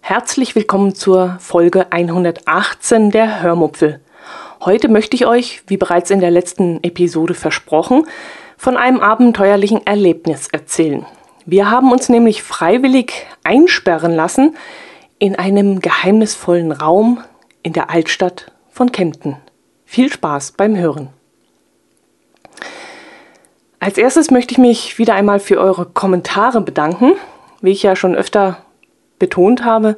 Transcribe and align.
Herzlich 0.00 0.56
willkommen 0.56 0.96
zur 0.96 1.36
Folge 1.38 1.92
118 1.92 3.12
der 3.12 3.42
Hörmupfel. 3.42 4.00
Heute 4.64 4.88
möchte 4.88 5.14
ich 5.14 5.26
euch, 5.26 5.62
wie 5.68 5.76
bereits 5.76 6.10
in 6.10 6.18
der 6.18 6.32
letzten 6.32 6.82
Episode 6.82 7.34
versprochen, 7.34 8.08
von 8.56 8.76
einem 8.76 8.98
abenteuerlichen 8.98 9.86
Erlebnis 9.86 10.48
erzählen. 10.48 11.06
Wir 11.46 11.70
haben 11.70 11.92
uns 11.92 12.08
nämlich 12.08 12.42
freiwillig 12.42 13.28
einsperren 13.44 14.12
lassen 14.12 14.56
in 15.20 15.36
einem 15.36 15.80
geheimnisvollen 15.80 16.72
Raum 16.72 17.20
in 17.62 17.74
der 17.74 17.90
Altstadt 17.90 18.50
von 18.70 18.90
Kempten. 18.90 19.36
Viel 19.84 20.12
Spaß 20.12 20.52
beim 20.52 20.76
Hören. 20.76 21.10
Als 23.82 23.96
erstes 23.96 24.30
möchte 24.30 24.52
ich 24.52 24.58
mich 24.58 24.98
wieder 24.98 25.14
einmal 25.14 25.40
für 25.40 25.58
eure 25.58 25.86
Kommentare 25.86 26.60
bedanken. 26.60 27.14
Wie 27.62 27.70
ich 27.70 27.82
ja 27.82 27.96
schon 27.96 28.14
öfter 28.14 28.58
betont 29.18 29.64
habe, 29.64 29.96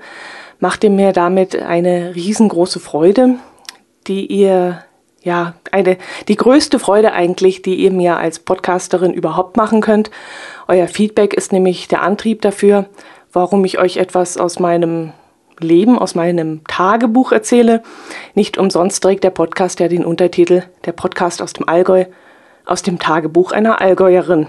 macht 0.60 0.84
ihr 0.84 0.90
mir 0.90 1.12
damit 1.12 1.60
eine 1.60 2.14
riesengroße 2.14 2.78
Freude, 2.78 3.34
die 4.06 4.26
ihr 4.26 4.84
ja, 5.24 5.54
eine, 5.72 5.98
die 6.28 6.36
größte 6.36 6.78
Freude 6.78 7.12
eigentlich, 7.12 7.62
die 7.62 7.74
ihr 7.74 7.92
mir 7.92 8.16
als 8.16 8.38
Podcasterin 8.38 9.12
überhaupt 9.12 9.56
machen 9.56 9.80
könnt. 9.80 10.10
Euer 10.68 10.86
Feedback 10.86 11.34
ist 11.34 11.52
nämlich 11.52 11.88
der 11.88 12.02
Antrieb 12.02 12.40
dafür, 12.42 12.86
warum 13.32 13.64
ich 13.64 13.78
euch 13.80 13.96
etwas 13.96 14.36
aus 14.36 14.60
meinem 14.60 15.12
Leben, 15.58 15.98
aus 15.98 16.14
meinem 16.14 16.62
Tagebuch 16.68 17.32
erzähle. 17.32 17.82
Nicht 18.34 18.58
umsonst 18.58 19.02
trägt 19.02 19.24
der 19.24 19.30
Podcast 19.30 19.80
ja 19.80 19.88
den 19.88 20.04
Untertitel 20.04 20.62
Der 20.84 20.92
Podcast 20.92 21.42
aus 21.42 21.52
dem 21.52 21.68
Allgäu, 21.68 22.04
aus 22.64 22.82
dem 22.82 22.98
Tagebuch 22.98 23.52
einer 23.52 23.80
Allgäuerin. 23.80 24.46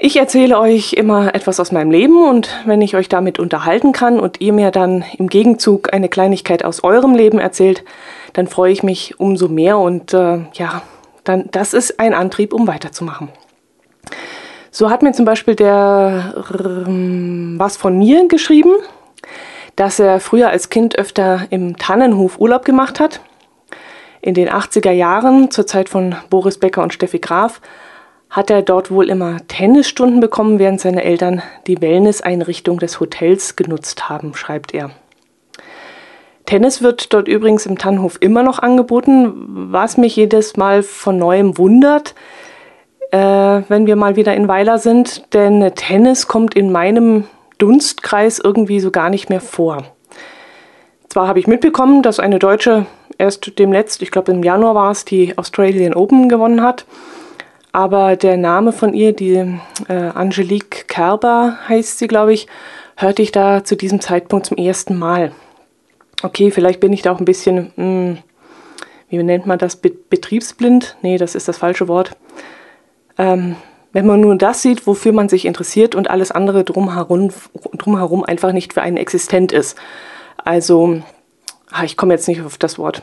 Ich 0.00 0.16
erzähle 0.16 0.60
euch 0.60 0.92
immer 0.92 1.34
etwas 1.34 1.58
aus 1.58 1.72
meinem 1.72 1.90
Leben 1.90 2.28
und 2.28 2.48
wenn 2.66 2.80
ich 2.82 2.94
euch 2.94 3.08
damit 3.08 3.40
unterhalten 3.40 3.90
kann 3.90 4.20
und 4.20 4.40
ihr 4.40 4.52
mir 4.52 4.70
dann 4.70 5.04
im 5.18 5.28
Gegenzug 5.28 5.92
eine 5.92 6.08
Kleinigkeit 6.08 6.64
aus 6.64 6.84
eurem 6.84 7.16
Leben 7.16 7.40
erzählt, 7.40 7.82
dann 8.32 8.46
freue 8.46 8.70
ich 8.70 8.84
mich 8.84 9.18
umso 9.18 9.48
mehr 9.48 9.76
und 9.76 10.14
äh, 10.14 10.38
ja, 10.52 10.82
dann 11.24 11.48
das 11.50 11.74
ist 11.74 11.98
ein 11.98 12.14
Antrieb, 12.14 12.52
um 12.52 12.68
weiterzumachen. 12.68 13.28
So 14.70 14.88
hat 14.88 15.02
mir 15.02 15.12
zum 15.12 15.24
Beispiel 15.24 15.56
der 15.56 16.44
ähm, 16.86 17.56
was 17.58 17.76
von 17.76 17.98
mir 17.98 18.28
geschrieben, 18.28 18.74
dass 19.74 19.98
er 19.98 20.20
früher 20.20 20.50
als 20.50 20.70
Kind 20.70 20.96
öfter 20.96 21.48
im 21.50 21.76
Tannenhof 21.76 22.38
Urlaub 22.38 22.64
gemacht 22.64 23.00
hat. 23.00 23.20
In 24.20 24.34
den 24.34 24.48
80er 24.48 24.90
Jahren, 24.90 25.50
zur 25.50 25.66
Zeit 25.66 25.88
von 25.88 26.16
Boris 26.30 26.58
Becker 26.58 26.82
und 26.82 26.92
Steffi 26.92 27.18
Graf, 27.18 27.60
hat 28.30 28.50
er 28.50 28.62
dort 28.62 28.90
wohl 28.90 29.08
immer 29.08 29.38
Tennisstunden 29.48 30.20
bekommen, 30.20 30.58
während 30.58 30.80
seine 30.80 31.04
Eltern 31.04 31.42
die 31.66 31.80
Wellness-Einrichtung 31.80 32.78
des 32.78 33.00
Hotels 33.00 33.56
genutzt 33.56 34.08
haben, 34.08 34.34
schreibt 34.34 34.74
er. 34.74 34.90
Tennis 36.44 36.82
wird 36.82 37.12
dort 37.12 37.28
übrigens 37.28 37.66
im 37.66 37.78
Tannhof 37.78 38.18
immer 38.20 38.42
noch 38.42 38.58
angeboten, 38.58 39.32
was 39.72 39.98
mich 39.98 40.16
jedes 40.16 40.56
Mal 40.56 40.82
von 40.82 41.18
neuem 41.18 41.58
wundert, 41.58 42.14
äh, 43.10 43.18
wenn 43.68 43.86
wir 43.86 43.96
mal 43.96 44.16
wieder 44.16 44.34
in 44.34 44.48
Weiler 44.48 44.78
sind, 44.78 45.34
denn 45.34 45.72
Tennis 45.74 46.26
kommt 46.26 46.54
in 46.54 46.72
meinem 46.72 47.24
Dunstkreis 47.58 48.38
irgendwie 48.38 48.80
so 48.80 48.90
gar 48.90 49.10
nicht 49.10 49.28
mehr 49.28 49.40
vor. 49.40 49.84
Zwar 51.08 51.28
habe 51.28 51.38
ich 51.38 51.46
mitbekommen, 51.46 52.02
dass 52.02 52.20
eine 52.20 52.38
Deutsche 52.38 52.86
erst 53.18 53.58
demnächst, 53.58 54.00
ich 54.00 54.10
glaube 54.10 54.32
im 54.32 54.42
Januar 54.42 54.74
war 54.74 54.90
es, 54.90 55.04
die 55.04 55.36
Australian 55.36 55.94
Open 55.94 56.28
gewonnen 56.28 56.62
hat. 56.62 56.86
Aber 57.72 58.16
der 58.16 58.36
Name 58.36 58.72
von 58.72 58.94
ihr, 58.94 59.12
die 59.12 59.58
äh, 59.88 59.92
Angelique 59.92 60.86
Kerber 60.88 61.58
heißt 61.68 61.98
sie, 61.98 62.08
glaube 62.08 62.32
ich, 62.32 62.46
hörte 62.96 63.22
ich 63.22 63.30
da 63.30 63.62
zu 63.62 63.76
diesem 63.76 64.00
Zeitpunkt 64.00 64.46
zum 64.46 64.56
ersten 64.56 64.98
Mal. 64.98 65.32
Okay, 66.22 66.50
vielleicht 66.50 66.80
bin 66.80 66.92
ich 66.92 67.02
da 67.02 67.12
auch 67.12 67.20
ein 67.20 67.24
bisschen, 67.24 67.72
mh, 67.76 67.84
hm, 67.84 68.18
wie 69.10 69.22
nennt 69.22 69.46
man 69.46 69.58
das, 69.58 69.76
Be 69.76 69.90
betriebsblind? 69.90 70.96
Nee, 71.02 71.18
das 71.18 71.34
ist 71.34 71.48
das 71.48 71.58
falsche 71.58 71.88
Wort. 71.88 72.16
Ähm, 73.16 73.56
wenn 73.92 74.06
man 74.06 74.20
nur 74.20 74.36
das 74.36 74.62
sieht, 74.62 74.86
wofür 74.86 75.12
man 75.12 75.28
sich 75.28 75.46
interessiert 75.46 75.94
und 75.94 76.10
alles 76.10 76.30
andere 76.30 76.64
drumherum, 76.64 77.30
drumherum 77.74 78.24
einfach 78.24 78.52
nicht 78.52 78.74
für 78.74 78.82
einen 78.82 78.96
existent 78.96 79.52
ist. 79.52 79.78
Also, 80.36 81.02
ah, 81.70 81.84
ich 81.84 81.96
komme 81.96 82.14
jetzt 82.14 82.28
nicht 82.28 82.42
auf 82.42 82.58
das 82.58 82.78
Wort. 82.78 83.02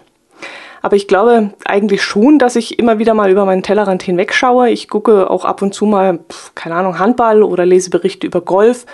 Aber 0.82 0.96
ich 0.96 1.08
glaube 1.08 1.50
eigentlich 1.66 2.04
schon, 2.04 2.38
dass 2.38 2.56
ich 2.56 2.78
immer 2.78 3.00
wieder 3.00 3.16
mal 3.16 3.32
über 3.32 3.46
meinen 3.46 3.64
Tellerrand 3.64 4.04
hinwegschaue. 4.04 4.70
Ich 4.70 4.88
gucke 4.88 5.32
auch 5.32 5.44
ab 5.44 5.64
und 5.64 5.74
zu 5.74 5.88
mal, 5.88 6.20
keine 6.54 6.76
Ahnung, 6.76 7.00
Handball 7.00 7.42
oder 7.42 7.66
lese 7.66 7.90
Berichte 7.90 8.28
über 8.28 8.42
Golf. 8.42 8.86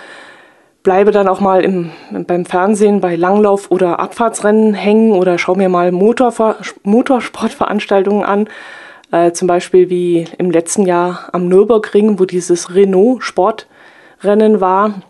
Bleibe 0.82 1.10
dann 1.10 1.28
auch 1.28 1.40
mal 1.40 1.62
im, 1.62 1.90
beim 2.26 2.46
Fernsehen 2.46 3.02
bei 3.02 3.14
Langlauf- 3.14 3.70
oder 3.70 4.00
Abfahrtsrennen 4.00 4.72
hängen 4.72 5.12
oder 5.12 5.36
schaue 5.36 5.58
mir 5.58 5.68
mal 5.68 5.92
Motorver 5.92 6.56
Motorsportveranstaltungen 6.82 8.24
an. 8.24 8.48
Äh, 9.10 9.32
zum 9.32 9.46
Beispiel 9.46 9.90
wie 9.90 10.24
im 10.38 10.50
letzten 10.50 10.86
Jahr 10.86 11.28
am 11.32 11.46
Nürburgring, 11.46 12.18
wo 12.18 12.24
dieses 12.24 12.74
Renault-Sportrennen 12.74 14.62
war. 14.62 15.02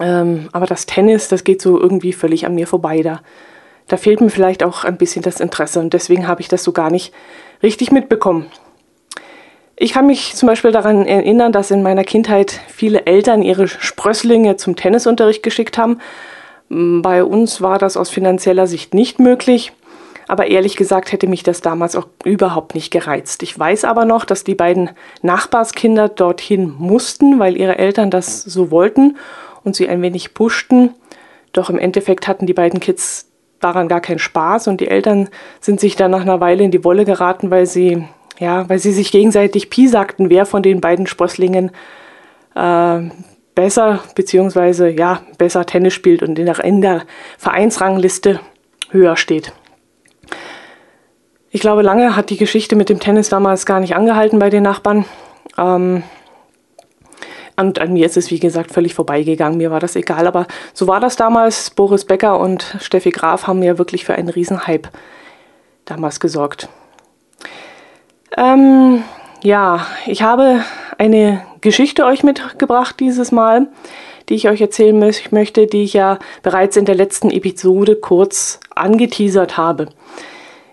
Ähm, 0.00 0.48
aber 0.50 0.66
das 0.66 0.84
Tennis, 0.86 1.28
das 1.28 1.44
geht 1.44 1.62
so 1.62 1.80
irgendwie 1.80 2.12
völlig 2.12 2.44
an 2.44 2.56
mir 2.56 2.66
vorbei. 2.66 3.02
Da 3.02 3.20
da 3.88 3.96
fehlt 3.96 4.20
mir 4.20 4.30
vielleicht 4.30 4.62
auch 4.62 4.84
ein 4.84 4.98
bisschen 4.98 5.22
das 5.22 5.40
Interesse 5.40 5.80
und 5.80 5.92
deswegen 5.92 6.28
habe 6.28 6.40
ich 6.40 6.48
das 6.48 6.62
so 6.62 6.72
gar 6.72 6.90
nicht 6.90 7.12
richtig 7.62 7.90
mitbekommen. 7.90 8.46
Ich 9.76 9.92
kann 9.92 10.06
mich 10.06 10.34
zum 10.34 10.48
Beispiel 10.48 10.72
daran 10.72 11.06
erinnern, 11.06 11.52
dass 11.52 11.70
in 11.70 11.82
meiner 11.82 12.02
Kindheit 12.02 12.60
viele 12.68 13.06
Eltern 13.06 13.42
ihre 13.42 13.68
Sprösslinge 13.68 14.56
zum 14.56 14.74
Tennisunterricht 14.74 15.42
geschickt 15.42 15.78
haben. 15.78 16.00
Bei 16.68 17.22
uns 17.22 17.62
war 17.62 17.78
das 17.78 17.96
aus 17.96 18.10
finanzieller 18.10 18.66
Sicht 18.66 18.92
nicht 18.92 19.20
möglich, 19.20 19.72
aber 20.26 20.48
ehrlich 20.48 20.76
gesagt 20.76 21.12
hätte 21.12 21.28
mich 21.28 21.44
das 21.44 21.60
damals 21.60 21.94
auch 21.94 22.08
überhaupt 22.24 22.74
nicht 22.74 22.90
gereizt. 22.90 23.42
Ich 23.44 23.56
weiß 23.56 23.84
aber 23.84 24.04
noch, 24.04 24.24
dass 24.24 24.42
die 24.42 24.56
beiden 24.56 24.90
Nachbarskinder 25.22 26.08
dorthin 26.08 26.74
mussten, 26.76 27.38
weil 27.38 27.56
ihre 27.56 27.78
Eltern 27.78 28.10
das 28.10 28.42
so 28.42 28.70
wollten 28.72 29.16
und 29.62 29.76
sie 29.76 29.88
ein 29.88 30.02
wenig 30.02 30.34
pushten. 30.34 30.94
Doch 31.52 31.70
im 31.70 31.78
Endeffekt 31.78 32.26
hatten 32.26 32.46
die 32.46 32.52
beiden 32.52 32.80
Kids 32.80 33.27
daran 33.60 33.88
gar 33.88 34.00
keinen 34.00 34.18
Spaß 34.18 34.68
und 34.68 34.80
die 34.80 34.88
Eltern 34.88 35.28
sind 35.60 35.80
sich 35.80 35.96
dann 35.96 36.10
nach 36.10 36.22
einer 36.22 36.40
Weile 36.40 36.64
in 36.64 36.70
die 36.70 36.84
Wolle 36.84 37.04
geraten, 37.04 37.50
weil 37.50 37.66
sie, 37.66 38.06
ja, 38.38 38.68
weil 38.68 38.78
sie 38.78 38.92
sich 38.92 39.10
gegenseitig 39.10 39.70
piesagten, 39.70 40.30
wer 40.30 40.46
von 40.46 40.62
den 40.62 40.80
beiden 40.80 41.06
Sprösslingen 41.06 41.70
äh, 42.54 43.00
besser 43.54 44.00
beziehungsweise 44.14 44.88
ja 44.88 45.22
besser 45.36 45.66
Tennis 45.66 45.94
spielt 45.94 46.22
und 46.22 46.38
in 46.38 46.46
der, 46.46 46.62
in 46.64 46.80
der 46.80 47.02
Vereinsrangliste 47.38 48.40
höher 48.90 49.16
steht. 49.16 49.52
Ich 51.50 51.60
glaube, 51.60 51.82
lange 51.82 52.14
hat 52.14 52.30
die 52.30 52.36
Geschichte 52.36 52.76
mit 52.76 52.88
dem 52.88 53.00
Tennis 53.00 53.30
damals 53.30 53.66
gar 53.66 53.80
nicht 53.80 53.96
angehalten 53.96 54.38
bei 54.38 54.50
den 54.50 54.62
Nachbarn. 54.62 55.06
Ähm, 55.56 56.02
und 57.58 57.80
an 57.80 57.92
mir 57.92 58.06
ist 58.06 58.16
es, 58.16 58.30
wie 58.30 58.38
gesagt, 58.38 58.72
völlig 58.72 58.94
vorbeigegangen. 58.94 59.58
Mir 59.58 59.70
war 59.70 59.80
das 59.80 59.96
egal. 59.96 60.26
Aber 60.26 60.46
so 60.72 60.86
war 60.86 61.00
das 61.00 61.16
damals. 61.16 61.70
Boris 61.70 62.04
Becker 62.04 62.38
und 62.38 62.76
Steffi 62.80 63.10
Graf 63.10 63.46
haben 63.46 63.62
ja 63.62 63.78
wirklich 63.78 64.04
für 64.04 64.14
einen 64.14 64.28
Riesenhype 64.28 64.88
damals 65.84 66.20
gesorgt. 66.20 66.68
Ähm, 68.36 69.02
ja, 69.42 69.86
ich 70.06 70.22
habe 70.22 70.62
eine 70.98 71.42
Geschichte 71.60 72.04
euch 72.04 72.22
mitgebracht 72.22 73.00
dieses 73.00 73.32
Mal, 73.32 73.66
die 74.28 74.34
ich 74.34 74.48
euch 74.48 74.60
erzählen 74.60 74.98
möchte, 75.30 75.66
die 75.66 75.82
ich 75.82 75.94
ja 75.94 76.18
bereits 76.42 76.76
in 76.76 76.84
der 76.84 76.94
letzten 76.94 77.30
Episode 77.30 77.96
kurz 77.96 78.60
angeteasert 78.74 79.56
habe. 79.56 79.88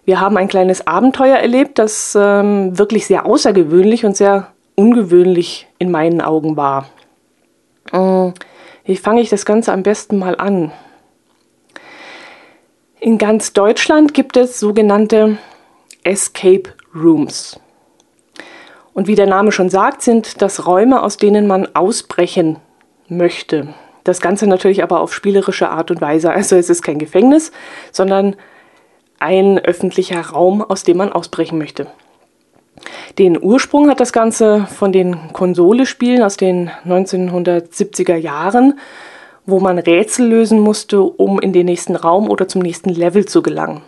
Wir 0.03 0.19
haben 0.19 0.37
ein 0.37 0.47
kleines 0.47 0.85
Abenteuer 0.85 1.37
erlebt, 1.37 1.79
das 1.79 2.15
ähm, 2.19 2.77
wirklich 2.77 3.07
sehr 3.07 3.25
außergewöhnlich 3.25 4.05
und 4.05 4.15
sehr 4.15 4.54
ungewöhnlich 4.75 5.67
in 5.79 5.91
meinen 5.91 6.21
Augen 6.21 6.57
war. 6.57 6.89
Äh, 7.91 8.31
wie 8.85 8.97
fange 8.97 9.21
ich 9.21 9.29
das 9.29 9.45
Ganze 9.45 9.73
am 9.73 9.83
besten 9.83 10.19
mal 10.19 10.35
an? 10.35 10.71
In 12.99 13.17
ganz 13.17 13.53
Deutschland 13.53 14.13
gibt 14.13 14.37
es 14.37 14.59
sogenannte 14.59 15.37
Escape 16.03 16.73
Rooms. 16.93 17.59
Und 18.93 19.07
wie 19.07 19.15
der 19.15 19.27
Name 19.27 19.51
schon 19.51 19.69
sagt, 19.69 20.01
sind 20.01 20.41
das 20.41 20.65
Räume, 20.65 21.03
aus 21.03 21.17
denen 21.17 21.47
man 21.47 21.75
ausbrechen 21.75 22.57
möchte. 23.07 23.73
Das 24.05 24.21
Ganze 24.21 24.47
natürlich 24.47 24.83
aber 24.83 25.01
auf 25.01 25.13
spielerische 25.13 25.69
Art 25.69 25.91
und 25.91 25.99
Weise. 25.99 26.31
Also 26.31 26.55
es 26.55 26.69
ist 26.69 26.81
kein 26.81 26.99
Gefängnis, 26.99 27.51
sondern 27.91 28.35
ein 29.19 29.59
öffentlicher 29.59 30.21
Raum, 30.21 30.61
aus 30.61 30.83
dem 30.83 30.97
man 30.97 31.11
ausbrechen 31.11 31.57
möchte. 31.57 31.87
Den 33.17 33.41
Ursprung 33.41 33.89
hat 33.89 33.99
das 33.99 34.11
Ganze 34.11 34.67
von 34.67 34.91
den 34.91 35.31
Konsolespielen 35.33 36.23
aus 36.23 36.37
den 36.37 36.69
1970er 36.85 38.15
Jahren, 38.15 38.79
wo 39.45 39.59
man 39.59 39.79
Rätsel 39.79 40.27
lösen 40.27 40.59
musste, 40.59 41.01
um 41.01 41.39
in 41.39 41.53
den 41.53 41.67
nächsten 41.67 41.95
Raum 41.95 42.29
oder 42.29 42.47
zum 42.47 42.61
nächsten 42.61 42.89
Level 42.89 43.25
zu 43.25 43.41
gelangen. 43.41 43.81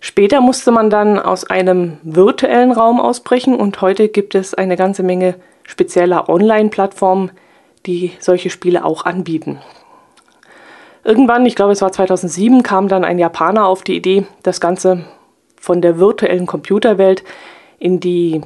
Später 0.00 0.40
musste 0.40 0.70
man 0.70 0.88
dann 0.88 1.18
aus 1.18 1.44
einem 1.44 1.98
virtuellen 2.02 2.72
Raum 2.72 3.00
ausbrechen 3.00 3.54
und 3.54 3.82
heute 3.82 4.08
gibt 4.08 4.34
es 4.34 4.54
eine 4.54 4.76
ganze 4.76 5.02
Menge 5.02 5.34
spezieller 5.64 6.28
Online-Plattformen, 6.30 7.32
die 7.84 8.12
solche 8.18 8.48
Spiele 8.48 8.84
auch 8.84 9.04
anbieten. 9.04 9.60
Irgendwann, 11.04 11.44
ich 11.44 11.54
glaube 11.54 11.72
es 11.72 11.82
war 11.82 11.92
2007, 11.92 12.62
kam 12.62 12.88
dann 12.88 13.04
ein 13.04 13.18
Japaner 13.18 13.66
auf 13.66 13.82
die 13.82 13.96
Idee, 13.96 14.26
das 14.42 14.60
Ganze 14.60 15.04
von 15.60 15.82
der 15.82 15.98
virtuellen 15.98 16.46
Computerwelt 16.46 17.22
in 17.80 17.98
die 17.98 18.42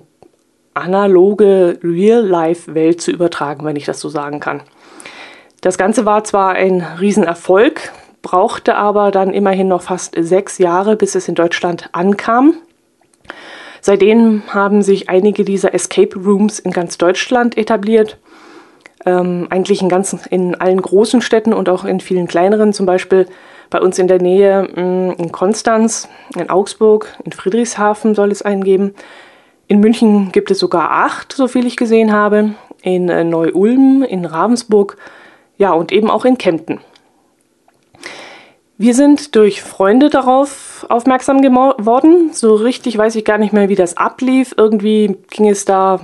analoge 0.73 1.79
Real-Life-Welt 1.83 3.03
zu 3.03 3.11
übertragen, 3.11 3.67
wenn 3.67 3.77
ich 3.77 3.85
das 3.85 4.01
so 4.01 4.09
sagen 4.09 4.41
kann. 4.41 4.63
Das 5.61 5.77
Ganze 5.77 6.07
war 6.07 6.25
zwar 6.25 6.55
ein 6.55 6.81
Riesenerfolg, 7.01 7.93
brauchte 8.23 8.75
aber 8.77 9.11
dann 9.11 9.35
immerhin 9.35 9.69
noch 9.69 9.83
fast 9.83 10.15
sechs 10.19 10.59
Jahre, 10.59 10.97
bis 10.97 11.15
es 11.15 11.29
in 11.29 11.35
Deutschland 11.35 11.91
ankam. 11.93 12.55
Seitdem 13.81 14.43
haben 14.49 14.83
sich 14.83 15.11
einige 15.11 15.45
dieser 15.45 15.75
Escape 15.75 16.19
Rooms 16.19 16.59
in 16.59 16.71
ganz 16.71 16.97
Deutschland 16.97 17.59
etabliert. 17.59 18.19
Ähm, 19.05 19.47
eigentlich 19.51 19.83
in, 19.83 19.91
ganz, 19.91 20.17
in 20.31 20.55
allen 20.55 20.81
großen 20.81 21.21
Städten 21.21 21.53
und 21.53 21.69
auch 21.69 21.85
in 21.85 22.01
vielen 22.01 22.27
kleineren, 22.27 22.73
zum 22.73 22.87
Beispiel 22.87 23.27
bei 23.69 23.81
uns 23.81 23.99
in 23.99 24.09
der 24.09 24.23
Nähe 24.23 24.63
mm, 24.63 25.21
in 25.21 25.33
Konstanz, 25.33 26.09
in 26.35 26.49
Augsburg, 26.49 27.19
in 27.25 27.33
Friedrichshafen 27.33 28.15
soll 28.15 28.31
es 28.31 28.41
einen 28.41 28.65
geben. 28.65 28.95
In 29.67 29.81
München 29.81 30.31
gibt 30.33 30.51
es 30.51 30.59
sogar 30.59 30.91
acht, 30.91 31.33
so 31.33 31.49
viel 31.49 31.67
ich 31.67 31.77
gesehen 31.77 32.13
habe. 32.13 32.55
In 32.83 33.09
äh, 33.09 33.25
Neu-Ulm, 33.25 34.03
in 34.03 34.25
Ravensburg, 34.25 34.97
ja 35.57 35.73
und 35.73 35.93
eben 35.93 36.11
auch 36.11 36.25
in 36.25 36.39
Kempten. 36.39 36.81
Wir 38.77 38.95
sind 38.95 39.37
durch 39.37 39.63
Freunde 39.63 40.11
darauf 40.11 40.85
aufmerksam 40.89 41.41
geworden. 41.41 42.31
So 42.33 42.55
richtig 42.55 42.99
weiß 42.99 43.15
ich 43.15 43.25
gar 43.25 43.39
nicht 43.39 43.53
mehr, 43.53 43.69
wie 43.69 43.77
das 43.77 43.97
ablief. 43.97 44.53
Irgendwie 44.57 45.17
ging 45.31 45.49
es 45.49 45.65
da 45.65 46.01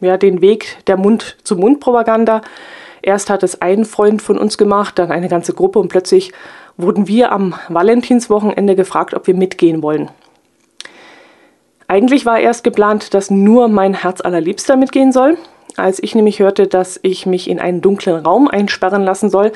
ja, 0.00 0.16
den 0.16 0.40
Weg 0.40 0.78
der 0.86 0.96
Mund-zu-Mund-Propaganda. 0.96 2.40
Erst 3.02 3.28
hat 3.28 3.42
es 3.42 3.60
ein 3.60 3.84
Freund 3.84 4.22
von 4.22 4.38
uns 4.38 4.56
gemacht, 4.56 4.98
dann 4.98 5.10
eine 5.10 5.28
ganze 5.28 5.52
Gruppe 5.52 5.78
und 5.78 5.88
plötzlich 5.88 6.32
wurden 6.78 7.06
wir 7.06 7.30
am 7.30 7.54
Valentinswochenende 7.68 8.74
gefragt, 8.74 9.12
ob 9.12 9.26
wir 9.26 9.34
mitgehen 9.34 9.82
wollen. 9.82 10.10
Eigentlich 11.88 12.26
war 12.26 12.38
erst 12.38 12.64
geplant, 12.64 13.14
dass 13.14 13.30
nur 13.30 13.68
mein 13.68 13.94
Herz 13.94 14.20
allerliebster 14.20 14.76
mitgehen 14.76 15.12
soll. 15.12 15.36
Als 15.76 16.02
ich 16.02 16.14
nämlich 16.14 16.38
hörte, 16.38 16.66
dass 16.66 16.98
ich 17.02 17.26
mich 17.26 17.48
in 17.50 17.58
einen 17.58 17.80
dunklen 17.80 18.24
Raum 18.24 18.48
einsperren 18.48 19.02
lassen 19.02 19.28
soll, 19.28 19.52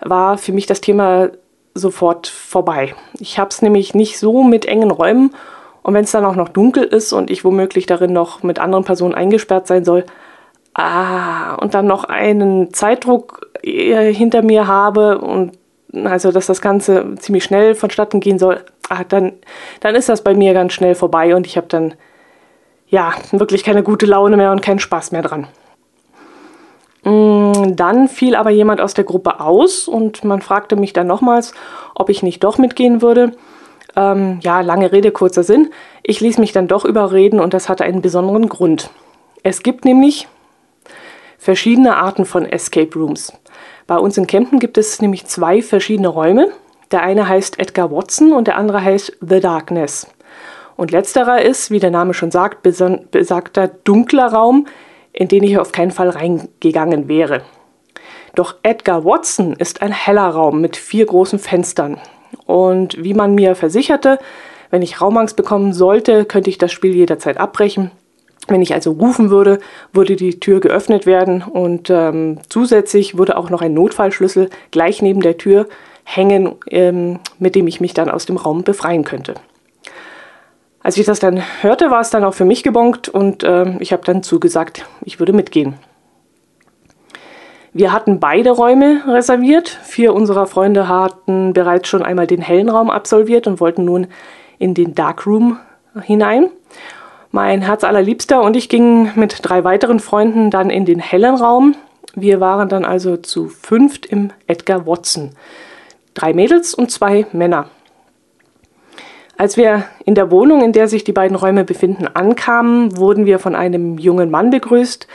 war 0.00 0.38
für 0.38 0.52
mich 0.52 0.66
das 0.66 0.80
Thema 0.80 1.30
sofort 1.74 2.26
vorbei. 2.26 2.94
Ich 3.18 3.38
habe 3.38 3.50
es 3.50 3.62
nämlich 3.62 3.94
nicht 3.94 4.18
so 4.18 4.44
mit 4.44 4.66
engen 4.66 4.90
Räumen 4.90 5.34
und 5.82 5.94
wenn 5.94 6.04
es 6.04 6.12
dann 6.12 6.24
auch 6.24 6.36
noch 6.36 6.48
dunkel 6.48 6.84
ist 6.84 7.12
und 7.12 7.30
ich 7.30 7.44
womöglich 7.44 7.86
darin 7.86 8.12
noch 8.12 8.42
mit 8.42 8.58
anderen 8.58 8.84
Personen 8.84 9.14
eingesperrt 9.14 9.66
sein 9.66 9.84
soll, 9.84 10.04
ah, 10.74 11.54
und 11.56 11.74
dann 11.74 11.86
noch 11.86 12.04
einen 12.04 12.72
Zeitdruck 12.72 13.50
äh, 13.62 14.12
hinter 14.12 14.42
mir 14.42 14.66
habe 14.66 15.18
und 15.18 15.52
also 16.04 16.32
dass 16.32 16.46
das 16.46 16.60
Ganze 16.60 17.14
ziemlich 17.18 17.44
schnell 17.44 17.74
vonstatten 17.74 18.20
gehen 18.20 18.38
soll, 18.38 18.60
ah, 18.88 19.04
dann, 19.04 19.32
dann 19.80 19.94
ist 19.94 20.08
das 20.08 20.22
bei 20.22 20.34
mir 20.34 20.54
ganz 20.54 20.72
schnell 20.72 20.94
vorbei 20.94 21.34
und 21.34 21.46
ich 21.46 21.56
habe 21.56 21.66
dann 21.68 21.94
ja 22.88 23.12
wirklich 23.32 23.64
keine 23.64 23.82
gute 23.82 24.06
Laune 24.06 24.36
mehr 24.36 24.52
und 24.52 24.62
keinen 24.62 24.78
Spaß 24.78 25.12
mehr 25.12 25.22
dran. 25.22 25.48
Mm, 27.04 27.76
dann 27.76 28.08
fiel 28.08 28.34
aber 28.34 28.50
jemand 28.50 28.80
aus 28.80 28.94
der 28.94 29.04
Gruppe 29.04 29.40
aus 29.40 29.88
und 29.88 30.24
man 30.24 30.40
fragte 30.40 30.76
mich 30.76 30.92
dann 30.92 31.06
nochmals, 31.06 31.52
ob 31.94 32.08
ich 32.08 32.22
nicht 32.22 32.42
doch 32.42 32.58
mitgehen 32.58 33.02
würde. 33.02 33.32
Ähm, 33.96 34.40
ja, 34.42 34.60
lange 34.60 34.90
Rede, 34.90 35.12
kurzer 35.12 35.42
Sinn. 35.44 35.70
Ich 36.02 36.20
ließ 36.20 36.38
mich 36.38 36.52
dann 36.52 36.66
doch 36.66 36.84
überreden 36.84 37.40
und 37.40 37.54
das 37.54 37.68
hatte 37.68 37.84
einen 37.84 38.02
besonderen 38.02 38.48
Grund. 38.48 38.90
Es 39.42 39.62
gibt 39.62 39.84
nämlich 39.84 40.26
verschiedene 41.38 41.96
Arten 41.96 42.24
von 42.24 42.46
Escape 42.46 42.98
Rooms. 42.98 43.32
Bei 43.86 43.98
uns 43.98 44.16
in 44.16 44.26
Kempten 44.26 44.58
gibt 44.58 44.78
es 44.78 45.02
nämlich 45.02 45.26
zwei 45.26 45.60
verschiedene 45.60 46.08
Räume. 46.08 46.48
Der 46.90 47.02
eine 47.02 47.28
heißt 47.28 47.58
Edgar 47.58 47.90
Watson 47.90 48.32
und 48.32 48.46
der 48.46 48.56
andere 48.56 48.82
heißt 48.82 49.16
The 49.20 49.40
Darkness. 49.40 50.06
Und 50.76 50.90
letzterer 50.90 51.42
ist, 51.42 51.70
wie 51.70 51.78
der 51.78 51.90
Name 51.90 52.14
schon 52.14 52.30
sagt, 52.30 52.62
besagter 52.62 53.68
dunkler 53.68 54.26
Raum, 54.26 54.66
in 55.12 55.28
den 55.28 55.44
ich 55.44 55.58
auf 55.58 55.72
keinen 55.72 55.92
Fall 55.92 56.10
reingegangen 56.10 57.08
wäre. 57.08 57.42
Doch 58.34 58.56
Edgar 58.64 59.04
Watson 59.04 59.54
ist 59.54 59.82
ein 59.82 59.92
heller 59.92 60.28
Raum 60.28 60.60
mit 60.60 60.76
vier 60.76 61.06
großen 61.06 61.38
Fenstern. 61.38 62.00
Und 62.46 63.02
wie 63.02 63.14
man 63.14 63.34
mir 63.34 63.54
versicherte, 63.54 64.18
wenn 64.70 64.82
ich 64.82 65.00
Raumangst 65.00 65.36
bekommen 65.36 65.72
sollte, 65.72 66.24
könnte 66.24 66.50
ich 66.50 66.58
das 66.58 66.72
Spiel 66.72 66.94
jederzeit 66.94 67.38
abbrechen. 67.38 67.92
Wenn 68.48 68.60
ich 68.60 68.74
also 68.74 68.92
rufen 68.92 69.30
würde, 69.30 69.60
würde 69.92 70.16
die 70.16 70.40
Tür 70.40 70.60
geöffnet 70.60 71.06
werden 71.06 71.42
und 71.42 71.88
ähm, 71.88 72.40
zusätzlich 72.48 73.16
würde 73.16 73.38
auch 73.38 73.48
noch 73.48 73.62
ein 73.62 73.72
Notfallschlüssel 73.72 74.50
gleich 74.70 75.00
neben 75.00 75.20
der 75.20 75.38
Tür 75.38 75.68
hängen, 76.04 76.54
ähm, 76.70 77.18
mit 77.38 77.54
dem 77.54 77.66
ich 77.66 77.80
mich 77.80 77.94
dann 77.94 78.10
aus 78.10 78.26
dem 78.26 78.36
Raum 78.36 78.62
befreien 78.62 79.04
könnte. 79.04 79.34
Als 80.82 80.98
ich 80.98 81.06
das 81.06 81.18
dann 81.18 81.42
hörte, 81.62 81.90
war 81.90 82.00
es 82.00 82.10
dann 82.10 82.24
auch 82.24 82.34
für 82.34 82.44
mich 82.44 82.62
gebongt 82.62 83.08
und 83.08 83.42
äh, 83.42 83.76
ich 83.78 83.92
habe 83.92 84.04
dann 84.04 84.22
zugesagt, 84.22 84.86
ich 85.02 85.18
würde 85.18 85.32
mitgehen. 85.32 85.74
Wir 87.72 87.92
hatten 87.92 88.20
beide 88.20 88.50
Räume 88.50 89.02
reserviert. 89.08 89.68
Vier 89.82 90.14
unserer 90.14 90.46
Freunde 90.46 90.86
hatten 90.86 91.54
bereits 91.54 91.88
schon 91.88 92.04
einmal 92.04 92.28
den 92.28 92.40
hellen 92.40 92.68
Raum 92.68 92.88
absolviert 92.88 93.48
und 93.48 93.58
wollten 93.58 93.84
nun 93.84 94.06
in 94.58 94.74
den 94.74 94.94
Darkroom 94.94 95.58
hinein. 96.00 96.50
Mein 97.32 97.62
Herz 97.62 97.82
allerliebster 97.82 98.42
und 98.42 98.54
ich 98.54 98.68
gingen 98.68 99.10
mit 99.16 99.40
drei 99.42 99.64
weiteren 99.64 99.98
Freunden 99.98 100.50
dann 100.50 100.70
in 100.70 100.84
den 100.84 101.00
hellen 101.00 101.34
Raum. 101.34 101.74
Wir 102.14 102.38
waren 102.38 102.68
dann 102.68 102.84
also 102.84 103.16
zu 103.16 103.48
fünft 103.48 104.06
im 104.06 104.30
Edgar 104.46 104.86
Watson. 104.86 105.30
Drei 106.14 106.32
Mädels 106.32 106.74
und 106.74 106.90
zwei 106.90 107.26
Männer. 107.32 107.68
Als 109.36 109.56
wir 109.56 109.84
in 110.04 110.14
der 110.14 110.30
Wohnung, 110.30 110.62
in 110.62 110.72
der 110.72 110.86
sich 110.86 111.02
die 111.02 111.12
beiden 111.12 111.36
Räume 111.36 111.64
befinden, 111.64 112.06
ankamen, 112.06 112.96
wurden 112.96 113.26
wir 113.26 113.40
von 113.40 113.56
einem 113.56 113.98
jungen 113.98 114.30
Mann 114.30 114.50
begrüßt, 114.50 115.08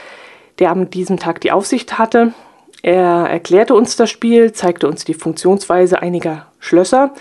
der 0.58 0.70
an 0.70 0.90
diesem 0.90 1.18
Tag 1.18 1.40
die 1.40 1.52
Aufsicht 1.52 1.98
hatte. 1.98 2.34
Er 2.82 3.28
erklärte 3.30 3.74
uns 3.74 3.96
das 3.96 4.10
Spiel, 4.10 4.52
zeigte 4.52 4.88
uns 4.88 5.04
die 5.04 5.14
Funktionsweise 5.14 6.02
einiger 6.02 6.46
Schlösser. 6.58 7.14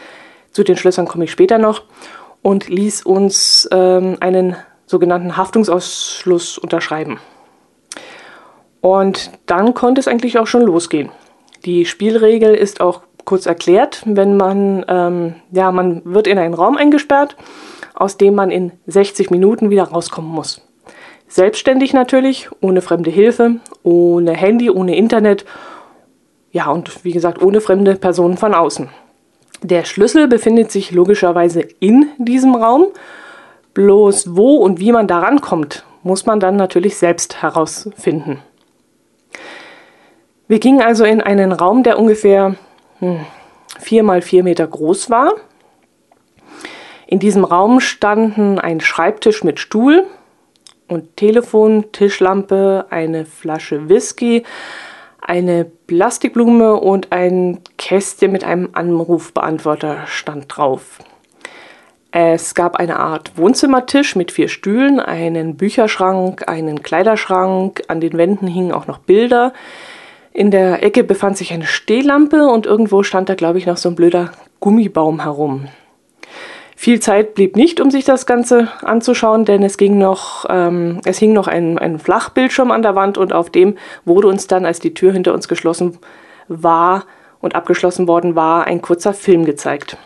Zu 0.51 0.63
den 0.63 0.75
Schlössern 0.75 1.07
komme 1.07 1.23
ich 1.23 1.31
später 1.31 1.57
noch. 1.57 1.83
Und 2.41 2.69
ließ 2.69 3.03
uns 3.03 3.67
ähm, 3.71 4.17
einen 4.19 4.55
sogenannten 4.85 5.35
Haftungsausschluss 5.35 6.57
unterschreiben. 6.57 7.19
Und 8.81 9.31
dann 9.45 9.73
konnte 9.73 9.99
es 9.99 10.07
eigentlich 10.07 10.39
auch 10.39 10.47
schon 10.47 10.61
losgehen. 10.61 11.09
Die 11.65 11.85
Spielregel 11.85 12.55
ist 12.55 12.79
auch 12.79 13.01
kurz 13.25 13.45
erklärt, 13.45 14.03
wenn 14.05 14.37
man, 14.37 14.85
ähm, 14.87 15.35
ja, 15.51 15.71
man 15.71 16.01
wird 16.05 16.27
in 16.27 16.37
einen 16.37 16.53
Raum 16.53 16.77
eingesperrt, 16.77 17.35
aus 17.93 18.17
dem 18.17 18.35
man 18.35 18.51
in 18.51 18.71
60 18.87 19.29
Minuten 19.29 19.69
wieder 19.69 19.83
rauskommen 19.83 20.31
muss. 20.31 20.61
Selbstständig 21.27 21.93
natürlich, 21.93 22.49
ohne 22.61 22.81
fremde 22.81 23.11
Hilfe, 23.11 23.57
ohne 23.83 24.33
Handy, 24.33 24.69
ohne 24.71 24.95
Internet, 24.95 25.45
ja, 26.51 26.71
und 26.71 27.03
wie 27.05 27.11
gesagt, 27.11 27.41
ohne 27.41 27.61
fremde 27.61 27.95
Personen 27.95 28.37
von 28.37 28.55
außen. 28.55 28.89
Der 29.61 29.83
Schlüssel 29.83 30.27
befindet 30.27 30.71
sich 30.71 30.91
logischerweise 30.91 31.61
in 31.79 32.07
diesem 32.17 32.55
Raum, 32.55 32.85
bloß 33.73 34.35
wo 34.35 34.55
und 34.57 34.79
wie 34.79 34.91
man 34.91 35.07
da 35.07 35.19
rankommt, 35.19 35.85
muss 36.01 36.25
man 36.25 36.39
dann 36.39 36.55
natürlich 36.55 36.97
selbst 36.97 37.41
herausfinden. 37.41 38.39
Wir 40.47 40.59
gingen 40.59 40.81
also 40.81 41.03
in 41.03 41.21
einen 41.21 41.51
Raum, 41.51 41.83
der 41.83 41.99
ungefähr 41.99 42.55
vier 43.79 44.03
mal 44.03 44.21
vier 44.21 44.43
Meter 44.43 44.67
groß 44.67 45.09
war. 45.09 45.33
In 47.07 47.19
diesem 47.19 47.43
Raum 47.43 47.79
standen 47.79 48.59
ein 48.59 48.81
Schreibtisch 48.81 49.43
mit 49.43 49.59
Stuhl 49.59 50.05
und 50.87 51.17
Telefon, 51.17 51.91
Tischlampe, 51.91 52.85
eine 52.89 53.25
Flasche 53.25 53.89
Whisky, 53.89 54.43
eine 55.21 55.65
Plastikblume 55.65 56.75
und 56.75 57.11
ein 57.11 57.59
Kästchen 57.77 58.31
mit 58.31 58.43
einem 58.43 58.69
Anrufbeantworter 58.73 60.05
stand 60.07 60.45
drauf. 60.55 60.99
Es 62.11 62.55
gab 62.55 62.77
eine 62.77 62.99
Art 62.99 63.37
Wohnzimmertisch 63.37 64.15
mit 64.15 64.31
vier 64.31 64.47
Stühlen, 64.47 64.99
einen 64.99 65.57
Bücherschrank, 65.57 66.49
einen 66.49 66.81
Kleiderschrank, 66.81 67.83
an 67.87 68.01
den 68.01 68.17
Wänden 68.17 68.47
hingen 68.47 68.71
auch 68.71 68.87
noch 68.87 68.97
Bilder. 68.97 69.53
In 70.33 70.51
der 70.51 70.83
Ecke 70.83 71.03
befand 71.03 71.37
sich 71.37 71.53
eine 71.53 71.65
Stehlampe 71.65 72.47
und 72.47 72.65
irgendwo 72.65 73.03
stand 73.03 73.29
da, 73.29 73.35
glaube 73.35 73.57
ich, 73.57 73.65
noch 73.65 73.77
so 73.77 73.89
ein 73.89 73.95
blöder 73.95 74.31
Gummibaum 74.59 75.23
herum. 75.23 75.67
Viel 76.75 77.01
Zeit 77.01 77.33
blieb 77.33 77.57
nicht, 77.57 77.81
um 77.81 77.91
sich 77.91 78.05
das 78.05 78.25
Ganze 78.25 78.69
anzuschauen, 78.83 79.43
denn 79.43 79.63
es 79.63 79.77
ging 79.77 79.97
noch, 79.97 80.45
ähm, 80.47 81.01
es 81.03 81.17
hing 81.17 81.33
noch 81.33 81.47
ein, 81.47 81.77
ein 81.77 81.99
Flachbildschirm 81.99 82.71
an 82.71 82.83
der 82.83 82.95
Wand 82.95 83.17
und 83.17 83.33
auf 83.33 83.49
dem 83.49 83.75
wurde 84.05 84.29
uns 84.29 84.47
dann, 84.47 84.65
als 84.65 84.79
die 84.79 84.93
Tür 84.93 85.11
hinter 85.11 85.33
uns 85.33 85.49
geschlossen 85.49 85.97
war 86.47 87.03
und 87.41 87.53
abgeschlossen 87.53 88.07
worden 88.07 88.35
war, 88.35 88.65
ein 88.65 88.81
kurzer 88.81 89.13
Film 89.13 89.43
gezeigt. 89.43 89.97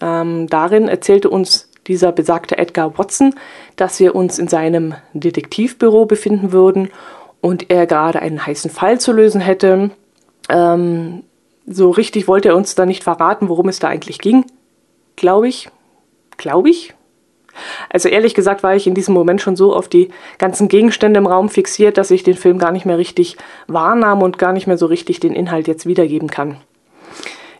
Ähm, 0.00 0.46
darin 0.46 0.88
erzählte 0.88 1.28
uns 1.28 1.68
dieser 1.86 2.12
besagte 2.12 2.56
Edgar 2.56 2.96
Watson, 2.96 3.34
dass 3.76 4.00
wir 4.00 4.14
uns 4.14 4.38
in 4.38 4.48
seinem 4.48 4.94
Detektivbüro 5.12 6.06
befinden 6.06 6.52
würden 6.52 6.88
und 7.42 7.70
er 7.70 7.86
gerade 7.86 8.20
einen 8.20 8.46
heißen 8.46 8.70
Fall 8.70 8.98
zu 8.98 9.12
lösen 9.12 9.42
hätte. 9.42 9.90
Ähm, 10.48 11.24
so 11.66 11.90
richtig 11.90 12.26
wollte 12.28 12.48
er 12.48 12.56
uns 12.56 12.74
da 12.74 12.86
nicht 12.86 13.04
verraten, 13.04 13.50
worum 13.50 13.68
es 13.68 13.80
da 13.80 13.88
eigentlich 13.88 14.18
ging. 14.20 14.46
Glaube 15.16 15.48
ich. 15.48 15.68
Glaube 16.38 16.70
ich. 16.70 16.94
Also 17.90 18.08
ehrlich 18.08 18.34
gesagt 18.34 18.62
war 18.62 18.74
ich 18.74 18.86
in 18.86 18.94
diesem 18.94 19.12
Moment 19.12 19.42
schon 19.42 19.56
so 19.56 19.74
auf 19.74 19.88
die 19.88 20.08
ganzen 20.38 20.68
Gegenstände 20.68 21.18
im 21.18 21.26
Raum 21.26 21.50
fixiert, 21.50 21.98
dass 21.98 22.10
ich 22.10 22.22
den 22.22 22.36
Film 22.36 22.58
gar 22.58 22.72
nicht 22.72 22.86
mehr 22.86 22.96
richtig 22.96 23.36
wahrnahm 23.66 24.22
und 24.22 24.38
gar 24.38 24.52
nicht 24.52 24.66
mehr 24.66 24.78
so 24.78 24.86
richtig 24.86 25.20
den 25.20 25.34
Inhalt 25.34 25.68
jetzt 25.68 25.84
wiedergeben 25.84 26.30
kann. 26.30 26.56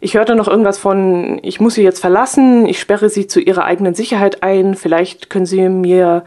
Ich 0.01 0.15
hörte 0.15 0.35
noch 0.35 0.49
irgendwas 0.49 0.79
von, 0.79 1.39
ich 1.43 1.61
muss 1.61 1.75
sie 1.75 1.83
jetzt 1.83 2.01
verlassen, 2.01 2.67
ich 2.67 2.81
sperre 2.81 3.09
sie 3.09 3.27
zu 3.27 3.41
ihrer 3.41 3.65
eigenen 3.65 3.95
Sicherheit 3.95 4.43
ein, 4.43 4.75
vielleicht 4.75 5.29
können 5.29 5.47
sie 5.47 5.69
mir 5.69 6.25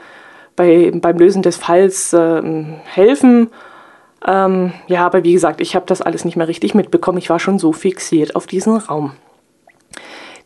bei, 0.55 0.91
beim 0.93 1.17
Lösen 1.17 1.41
des 1.41 1.57
Falls 1.57 2.13
äh, 2.13 2.41
helfen. 2.85 3.49
Ähm, 4.25 4.73
ja, 4.87 5.05
aber 5.05 5.23
wie 5.23 5.33
gesagt, 5.33 5.61
ich 5.61 5.75
habe 5.75 5.85
das 5.85 6.01
alles 6.01 6.25
nicht 6.25 6.37
mehr 6.37 6.47
richtig 6.47 6.73
mitbekommen. 6.73 7.17
Ich 7.17 7.29
war 7.29 7.39
schon 7.39 7.59
so 7.59 7.73
fixiert 7.73 8.35
auf 8.35 8.47
diesen 8.47 8.77
Raum. 8.77 9.11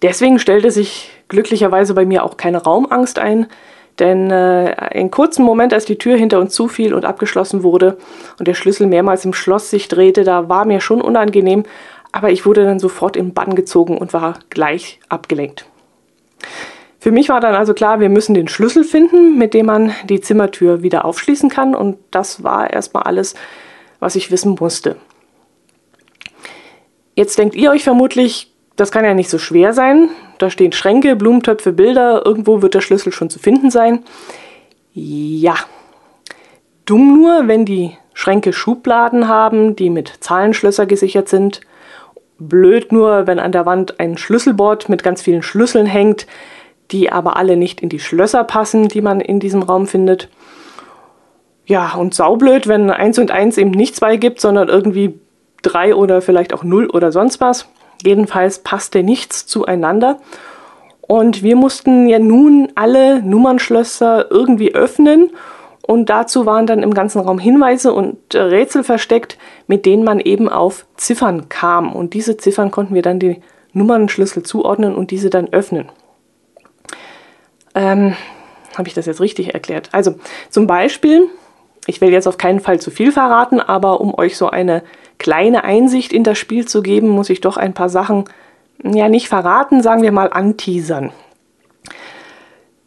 Deswegen 0.01 0.39
stellte 0.39 0.71
sich 0.71 1.11
glücklicherweise 1.27 1.93
bei 1.93 2.05
mir 2.05 2.23
auch 2.23 2.37
keine 2.37 2.63
Raumangst 2.63 3.19
ein, 3.19 3.47
denn 3.99 4.31
äh, 4.31 4.75
einen 4.77 5.11
kurzen 5.11 5.43
Moment, 5.43 5.73
als 5.73 5.85
die 5.85 5.97
Tür 5.97 6.15
hinter 6.15 6.39
uns 6.39 6.53
zufiel 6.53 6.93
und 6.93 7.05
abgeschlossen 7.05 7.63
wurde 7.63 7.97
und 8.39 8.47
der 8.47 8.53
Schlüssel 8.53 8.87
mehrmals 8.87 9.25
im 9.25 9.33
Schloss 9.33 9.69
sich 9.69 9.89
drehte, 9.89 10.23
da 10.23 10.47
war 10.47 10.65
mir 10.65 10.79
schon 10.79 11.01
unangenehm, 11.01 11.63
aber 12.11 12.31
ich 12.31 12.45
wurde 12.45 12.63
dann 12.63 12.79
sofort 12.79 13.17
im 13.17 13.33
Bann 13.33 13.55
gezogen 13.55 13.97
und 13.97 14.13
war 14.13 14.39
gleich 14.49 14.99
abgelenkt. 15.09 15.65
Für 16.99 17.11
mich 17.11 17.29
war 17.29 17.39
dann 17.39 17.55
also 17.55 17.73
klar, 17.73 18.01
wir 18.01 18.09
müssen 18.09 18.33
den 18.33 18.49
Schlüssel 18.49 18.83
finden, 18.83 19.37
mit 19.37 19.53
dem 19.53 19.67
man 19.67 19.93
die 20.03 20.19
Zimmertür 20.19 20.83
wieder 20.83 21.05
aufschließen 21.05 21.49
kann 21.49 21.73
und 21.73 21.97
das 22.11 22.43
war 22.43 22.71
erstmal 22.71 23.03
alles, 23.03 23.35
was 23.99 24.15
ich 24.15 24.31
wissen 24.31 24.57
musste. 24.59 24.97
Jetzt 27.15 27.37
denkt 27.37 27.55
ihr 27.55 27.71
euch 27.71 27.83
vermutlich, 27.83 28.53
das 28.75 28.91
kann 28.91 29.05
ja 29.05 29.13
nicht 29.13 29.29
so 29.29 29.37
schwer 29.37 29.73
sein. 29.73 30.09
Da 30.37 30.49
stehen 30.49 30.71
Schränke, 30.71 31.15
Blumentöpfe, 31.15 31.73
Bilder, 31.73 32.25
irgendwo 32.25 32.61
wird 32.61 32.73
der 32.73 32.81
Schlüssel 32.81 33.11
schon 33.11 33.29
zu 33.29 33.39
finden 33.39 33.71
sein. 33.71 34.03
Ja. 34.93 35.55
Dumm 36.85 37.13
nur, 37.17 37.47
wenn 37.47 37.65
die 37.65 37.97
Schränke 38.13 38.53
Schubladen 38.53 39.27
haben, 39.27 39.75
die 39.75 39.89
mit 39.89 40.13
Zahlenschlösser 40.21 40.85
gesichert 40.85 41.29
sind. 41.29 41.61
Blöd 42.37 42.91
nur, 42.91 43.27
wenn 43.27 43.39
an 43.39 43.51
der 43.51 43.65
Wand 43.65 43.99
ein 43.99 44.17
Schlüsselbord 44.17 44.87
mit 44.87 45.03
ganz 45.03 45.21
vielen 45.21 45.43
Schlüsseln 45.43 45.85
hängt, 45.85 46.25
die 46.91 47.11
aber 47.11 47.37
alle 47.37 47.57
nicht 47.57 47.81
in 47.81 47.89
die 47.89 47.99
Schlösser 47.99 48.43
passen, 48.43 48.87
die 48.87 49.01
man 49.01 49.21
in 49.21 49.39
diesem 49.39 49.61
Raum 49.61 49.87
findet. 49.87 50.29
Ja, 51.65 51.93
und 51.93 52.13
saublöd, 52.13 52.67
wenn 52.67 52.89
1 52.89 53.19
und 53.19 53.31
1 53.31 53.57
eben 53.57 53.71
nicht 53.71 53.95
2 53.95 54.17
gibt, 54.17 54.41
sondern 54.41 54.69
irgendwie 54.69 55.19
3 55.61 55.95
oder 55.95 56.21
vielleicht 56.21 56.53
auch 56.53 56.63
0 56.63 56.89
oder 56.89 57.11
sonst 57.11 57.41
was. 57.41 57.67
Jedenfalls 58.03 58.59
passte 58.59 59.03
nichts 59.03 59.45
zueinander. 59.45 60.17
Und 61.01 61.43
wir 61.43 61.55
mussten 61.55 62.07
ja 62.07 62.19
nun 62.19 62.71
alle 62.75 63.21
Nummernschlösser 63.21 64.29
irgendwie 64.29 64.73
öffnen. 64.73 65.31
Und 65.81 66.09
dazu 66.09 66.45
waren 66.45 66.67
dann 66.67 66.83
im 66.83 66.93
ganzen 66.93 67.19
Raum 67.19 67.39
Hinweise 67.39 67.93
und 67.93 68.17
Rätsel 68.33 68.83
versteckt, 68.83 69.37
mit 69.65 69.85
denen 69.85 70.03
man 70.03 70.19
eben 70.19 70.49
auf 70.49 70.85
Ziffern 70.97 71.49
kam. 71.49 71.93
Und 71.93 72.13
diese 72.13 72.37
Ziffern 72.37 72.69
konnten 72.69 72.93
wir 72.93 73.01
dann 73.01 73.19
die 73.19 73.41
Nummernschlüssel 73.73 74.43
zuordnen 74.43 74.95
und 74.95 75.11
diese 75.11 75.29
dann 75.29 75.51
öffnen. 75.51 75.89
Ähm, 77.75 78.15
Habe 78.75 78.87
ich 78.87 78.93
das 78.93 79.05
jetzt 79.05 79.21
richtig 79.21 79.53
erklärt? 79.53 79.89
Also 79.91 80.15
zum 80.49 80.67
Beispiel, 80.67 81.27
ich 81.87 82.01
will 82.01 82.11
jetzt 82.11 82.27
auf 82.27 82.37
keinen 82.37 82.59
Fall 82.59 82.79
zu 82.79 82.91
viel 82.91 83.11
verraten, 83.11 83.59
aber 83.59 84.01
um 84.01 84.17
euch 84.17 84.37
so 84.37 84.49
eine 84.49 84.83
kleine 85.17 85.63
Einsicht 85.63 86.13
in 86.13 86.23
das 86.23 86.37
Spiel 86.37 86.67
zu 86.67 86.81
geben, 86.81 87.09
muss 87.09 87.29
ich 87.29 87.41
doch 87.41 87.57
ein 87.57 87.73
paar 87.73 87.89
Sachen 87.89 88.25
ja 88.83 89.09
nicht 89.09 89.27
verraten, 89.27 89.81
sagen 89.81 90.03
wir 90.03 90.11
mal 90.11 90.31
anteasern. 90.31 91.11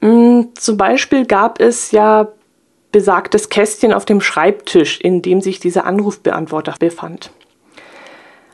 Hm, 0.00 0.48
zum 0.54 0.76
Beispiel 0.76 1.26
gab 1.26 1.60
es 1.60 1.92
ja 1.92 2.28
besagtes 2.90 3.48
Kästchen 3.48 3.92
auf 3.92 4.04
dem 4.04 4.20
Schreibtisch, 4.20 5.00
in 5.00 5.22
dem 5.22 5.40
sich 5.40 5.60
dieser 5.60 5.86
Anrufbeantworter 5.86 6.74
befand. 6.78 7.30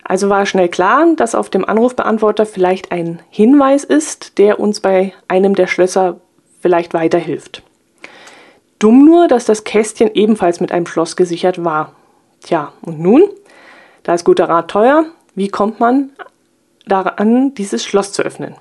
Also 0.09 0.31
war 0.31 0.47
schnell 0.47 0.71
klar, 0.71 1.15
dass 1.17 1.35
auf 1.35 1.51
dem 1.51 1.67
Anrufbeantworter 1.67 2.47
vielleicht 2.47 2.93
ein 2.93 3.21
Hinweis 3.29 3.85
ist, 3.85 4.39
der 4.39 4.59
uns 4.59 4.81
bei 4.81 5.13
einem 5.29 5.55
der 5.55 5.67
Schlösser 5.67 6.19
vielleicht 6.63 6.95
weiterhilft. 6.95 7.63
Dumm 8.79 9.05
nur, 9.05 9.29
dass 9.29 9.45
das 9.45 9.65
Kästchen 9.65 10.11
ebenfalls 10.15 10.61
mit 10.61 10.73
einem 10.73 10.87
Schloss 10.87 11.15
gesichert 11.15 11.63
war. 11.63 11.93
Tja, 12.41 12.73
und 12.81 13.01
nun? 13.01 13.23
Da 14.03 14.15
ist 14.15 14.25
guter 14.25 14.49
Rat 14.49 14.71
teuer. 14.71 15.05
Wie 15.35 15.49
kommt 15.49 15.79
man 15.79 16.11
daran, 16.87 17.53
dieses 17.53 17.85
Schloss 17.85 18.13
zu 18.13 18.23
öffnen? 18.23 18.55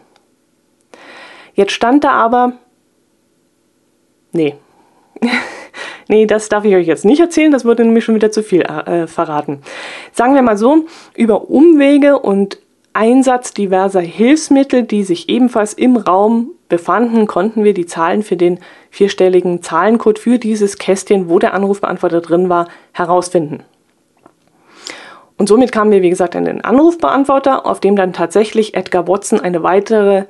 Jetzt 1.54 1.72
stand 1.72 2.04
da 2.04 2.12
aber. 2.12 2.58
Nee. 4.34 4.56
nee, 6.10 6.26
das 6.26 6.50
darf 6.50 6.66
ich 6.66 6.76
euch 6.76 6.88
jetzt 6.88 7.06
nicht 7.06 7.20
erzählen, 7.20 7.52
das 7.52 7.66
würde 7.66 7.84
nämlich 7.84 8.04
schon 8.04 8.16
wieder 8.16 8.32
zu 8.32 8.44
viel 8.44 8.62
äh, 8.62 9.08
verraten. 9.08 9.62
Sagen 10.12 10.36
wir 10.36 10.42
mal 10.42 10.58
so, 10.58 10.86
über 11.16 11.50
Umwege 11.50 12.20
und 12.20 12.60
Einsatz 12.94 13.54
diverser 13.54 14.02
Hilfsmittel, 14.02 14.84
die 14.84 15.04
sich 15.04 15.30
ebenfalls 15.30 15.74
im 15.74 15.98
Raum 15.98 16.52
befanden, 16.68 17.28
konnten 17.28 17.64
wir 17.64 17.74
die 17.74 17.86
Zahlen 17.86 18.24
für 18.24 18.36
den 18.36 18.60
vierstelligen 18.90 19.62
Zahlencode 19.62 20.20
für 20.20 20.40
dieses 20.40 20.78
Kästchen, 20.78 21.30
wo 21.30 21.40
der 21.40 21.54
Anrufbeantworter 21.54 22.22
drin 22.22 22.50
war, 22.50 22.68
herausfinden. 22.94 23.64
Und 25.38 25.48
somit 25.48 25.72
kamen 25.72 25.92
wir, 25.92 26.02
wie 26.02 26.10
gesagt, 26.10 26.36
an 26.36 26.46
den 26.46 26.64
Anrufbeantworter, 26.64 27.66
auf 27.66 27.80
dem 27.80 27.96
dann 27.96 28.14
tatsächlich 28.14 28.74
Edgar 28.74 29.08
Watson 29.08 29.40
eine 29.40 29.62
weitere 29.62 30.26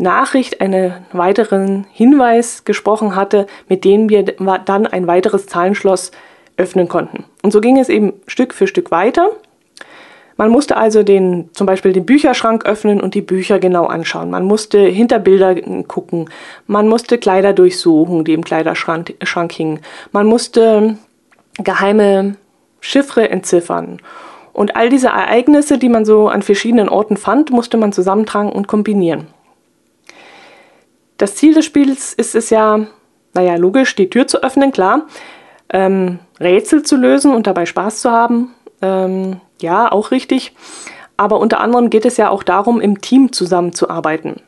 Nachricht, 0.00 0.60
einen 0.60 0.94
weiteren 1.12 1.86
Hinweis 1.92 2.64
gesprochen 2.64 3.14
hatte, 3.14 3.46
mit 3.68 3.84
dem 3.84 4.08
wir 4.08 4.22
dann 4.22 4.86
ein 4.86 5.06
weiteres 5.06 5.46
Zahlenschloss 5.46 6.10
öffnen 6.56 6.88
konnten. 6.88 7.24
Und 7.42 7.52
so 7.52 7.60
ging 7.60 7.78
es 7.78 7.88
eben 7.88 8.14
Stück 8.26 8.54
für 8.54 8.66
Stück 8.66 8.90
weiter. 8.90 9.30
Man 10.36 10.50
musste 10.50 10.78
also 10.78 11.02
den, 11.02 11.50
zum 11.52 11.66
Beispiel 11.66 11.92
den 11.92 12.06
Bücherschrank 12.06 12.64
öffnen 12.64 13.00
und 13.00 13.14
die 13.14 13.20
Bücher 13.20 13.58
genau 13.58 13.84
anschauen. 13.86 14.30
Man 14.30 14.44
musste 14.44 14.78
hinter 14.78 15.18
Bilder 15.18 15.54
gucken. 15.82 16.30
Man 16.66 16.88
musste 16.88 17.18
Kleider 17.18 17.52
durchsuchen, 17.52 18.24
die 18.24 18.32
im 18.32 18.42
Kleiderschrank 18.42 19.52
hingen. 19.52 19.80
Man 20.12 20.26
musste 20.26 20.96
geheime 21.62 22.36
Chiffre 22.80 23.28
entziffern. 23.28 24.00
Und 24.54 24.76
all 24.76 24.88
diese 24.88 25.08
Ereignisse, 25.08 25.76
die 25.76 25.90
man 25.90 26.06
so 26.06 26.28
an 26.28 26.40
verschiedenen 26.40 26.88
Orten 26.88 27.18
fand, 27.18 27.50
musste 27.50 27.76
man 27.76 27.92
zusammentragen 27.92 28.50
und 28.50 28.66
kombinieren. 28.66 29.26
Das 31.20 31.34
Ziel 31.34 31.52
des 31.52 31.66
Spiels 31.66 32.14
ist 32.14 32.34
es 32.34 32.48
ja, 32.48 32.86
naja, 33.34 33.56
logisch, 33.56 33.94
die 33.94 34.08
Tür 34.08 34.26
zu 34.26 34.42
öffnen, 34.42 34.72
klar, 34.72 35.02
ähm, 35.70 36.18
Rätsel 36.40 36.82
zu 36.82 36.96
lösen 36.96 37.34
und 37.34 37.46
dabei 37.46 37.66
Spaß 37.66 38.00
zu 38.00 38.10
haben. 38.10 38.54
Ähm, 38.80 39.42
ja, 39.60 39.92
auch 39.92 40.12
richtig. 40.12 40.54
Aber 41.18 41.38
unter 41.38 41.60
anderem 41.60 41.90
geht 41.90 42.06
es 42.06 42.16
ja 42.16 42.30
auch 42.30 42.42
darum, 42.42 42.80
im 42.80 43.02
Team 43.02 43.32
zusammenzuarbeiten. 43.32 44.40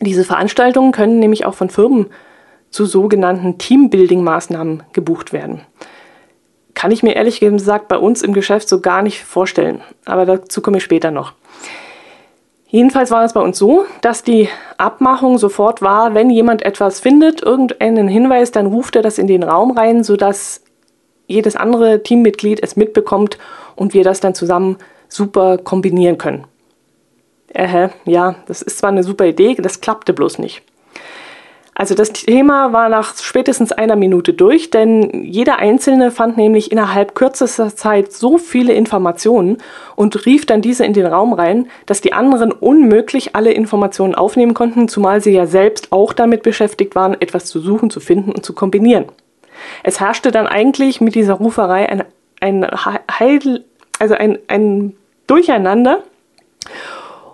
Diese 0.00 0.24
Veranstaltungen 0.24 0.92
können 0.92 1.18
nämlich 1.18 1.46
auch 1.46 1.54
von 1.54 1.70
Firmen 1.70 2.08
zu 2.68 2.84
sogenannten 2.84 3.56
Teambuilding-Maßnahmen 3.56 4.82
gebucht 4.92 5.32
werden 5.32 5.62
kann 6.74 6.90
ich 6.90 7.04
mir 7.04 7.14
ehrlich 7.14 7.38
gesagt 7.38 7.86
bei 7.86 7.96
uns 7.96 8.22
im 8.22 8.32
Geschäft 8.32 8.68
so 8.68 8.80
gar 8.80 9.02
nicht 9.02 9.22
vorstellen. 9.22 9.82
Aber 10.04 10.26
dazu 10.26 10.60
komme 10.60 10.78
ich 10.78 10.82
später 10.82 11.12
noch. 11.12 11.34
Jedenfalls 12.72 13.10
war 13.10 13.22
es 13.22 13.34
bei 13.34 13.40
uns 13.42 13.58
so, 13.58 13.84
dass 14.00 14.22
die 14.22 14.48
Abmachung 14.78 15.36
sofort 15.36 15.82
war, 15.82 16.14
wenn 16.14 16.30
jemand 16.30 16.62
etwas 16.62 17.00
findet, 17.00 17.42
irgendeinen 17.42 18.08
Hinweis, 18.08 18.50
dann 18.50 18.64
ruft 18.64 18.96
er 18.96 19.02
das 19.02 19.18
in 19.18 19.26
den 19.26 19.42
Raum 19.42 19.72
rein, 19.72 20.02
sodass 20.02 20.62
jedes 21.26 21.54
andere 21.54 22.02
Teammitglied 22.02 22.62
es 22.62 22.74
mitbekommt 22.74 23.36
und 23.76 23.92
wir 23.92 24.04
das 24.04 24.20
dann 24.20 24.34
zusammen 24.34 24.78
super 25.06 25.58
kombinieren 25.58 26.16
können. 26.16 26.46
Äh, 27.48 27.90
ja, 28.06 28.36
das 28.46 28.62
ist 28.62 28.78
zwar 28.78 28.88
eine 28.88 29.02
super 29.02 29.26
Idee, 29.26 29.54
das 29.56 29.82
klappte 29.82 30.14
bloß 30.14 30.38
nicht. 30.38 30.62
Also 31.74 31.94
das 31.94 32.12
Thema 32.12 32.74
war 32.74 32.90
nach 32.90 33.16
spätestens 33.16 33.72
einer 33.72 33.96
Minute 33.96 34.34
durch, 34.34 34.68
denn 34.68 35.24
jeder 35.24 35.58
Einzelne 35.58 36.10
fand 36.10 36.36
nämlich 36.36 36.70
innerhalb 36.70 37.14
kürzester 37.14 37.74
Zeit 37.74 38.12
so 38.12 38.36
viele 38.36 38.74
Informationen 38.74 39.56
und 39.96 40.26
rief 40.26 40.44
dann 40.44 40.60
diese 40.60 40.84
in 40.84 40.92
den 40.92 41.06
Raum 41.06 41.32
rein, 41.32 41.68
dass 41.86 42.02
die 42.02 42.12
anderen 42.12 42.52
unmöglich 42.52 43.34
alle 43.34 43.52
Informationen 43.52 44.14
aufnehmen 44.14 44.52
konnten, 44.52 44.86
zumal 44.86 45.22
sie 45.22 45.32
ja 45.32 45.46
selbst 45.46 45.92
auch 45.92 46.12
damit 46.12 46.42
beschäftigt 46.42 46.94
waren, 46.94 47.18
etwas 47.18 47.46
zu 47.46 47.58
suchen, 47.58 47.88
zu 47.88 48.00
finden 48.00 48.32
und 48.32 48.44
zu 48.44 48.52
kombinieren. 48.52 49.06
Es 49.82 49.98
herrschte 49.98 50.30
dann 50.30 50.46
eigentlich 50.46 51.00
mit 51.00 51.14
dieser 51.14 51.34
Ruferei 51.34 51.88
ein, 51.88 52.04
ein 52.40 52.66
Heil, 52.66 53.64
also 53.98 54.14
ein, 54.14 54.38
ein 54.46 54.94
Durcheinander 55.26 56.00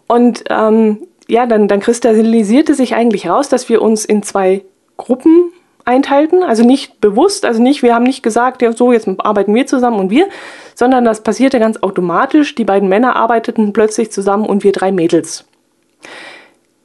und 0.07 0.45
ähm, 0.49 1.08
ja, 1.29 1.47
dann, 1.47 1.69
dann 1.69 1.81
kristallisierte 1.81 2.75
sich 2.75 2.95
eigentlich 2.95 3.25
heraus, 3.25 3.49
dass 3.49 3.69
wir 3.69 3.83
uns 3.83 4.05
in 4.05 4.23
zwei 4.23 4.65
Gruppen 4.97 5.53
einteilten. 5.85 6.43
Also 6.43 6.65
nicht 6.65 7.01
bewusst, 7.01 7.45
also 7.45 7.63
nicht, 7.63 7.83
wir 7.83 7.95
haben 7.95 8.05
nicht 8.05 8.23
gesagt, 8.23 8.63
ja, 8.63 8.73
so, 8.73 8.93
jetzt 8.93 9.09
arbeiten 9.19 9.55
wir 9.55 9.67
zusammen 9.67 10.01
und 10.01 10.11
wir, 10.11 10.27
sondern 10.75 11.05
das 11.05 11.23
passierte 11.23 11.59
ganz 11.59 11.83
automatisch. 11.83 12.55
Die 12.55 12.65
beiden 12.65 12.89
Männer 12.89 13.17
arbeiteten 13.17 13.73
plötzlich 13.73 14.11
zusammen 14.11 14.47
und 14.47 14.65
wir 14.65 14.73
drei 14.73 14.91
Mädels. 14.91 15.47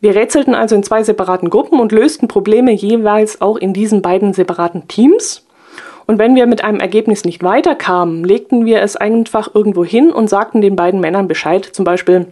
Wir 0.02 0.16
rätselten 0.16 0.54
also 0.54 0.76
in 0.76 0.84
zwei 0.84 1.04
separaten 1.04 1.50
Gruppen 1.50 1.80
und 1.80 1.94
lösten 1.94 2.28
Probleme 2.28 2.74
jeweils 2.74 3.40
auch 3.40 3.56
in 3.56 3.72
diesen 3.72 4.02
beiden 4.02 4.34
separaten 4.34 4.90
Teams. 4.90 5.46
Und 6.06 6.20
wenn 6.20 6.36
wir 6.36 6.48
mit 6.48 6.66
einem 6.66 6.82
Ergebnis 6.82 7.24
nicht 7.24 7.44
weiterkamen, 7.44 8.26
legten 8.26 8.66
wir 8.66 8.82
es 8.82 8.98
einfach 8.98 9.56
irgendwo 9.56 9.86
hin 9.86 10.12
und 10.12 10.30
sagten 10.30 10.60
den 10.60 10.76
beiden 10.76 11.00
Männern 11.00 11.30
Bescheid, 11.30 11.64
zum 11.64 11.86
Beispiel, 11.86 12.28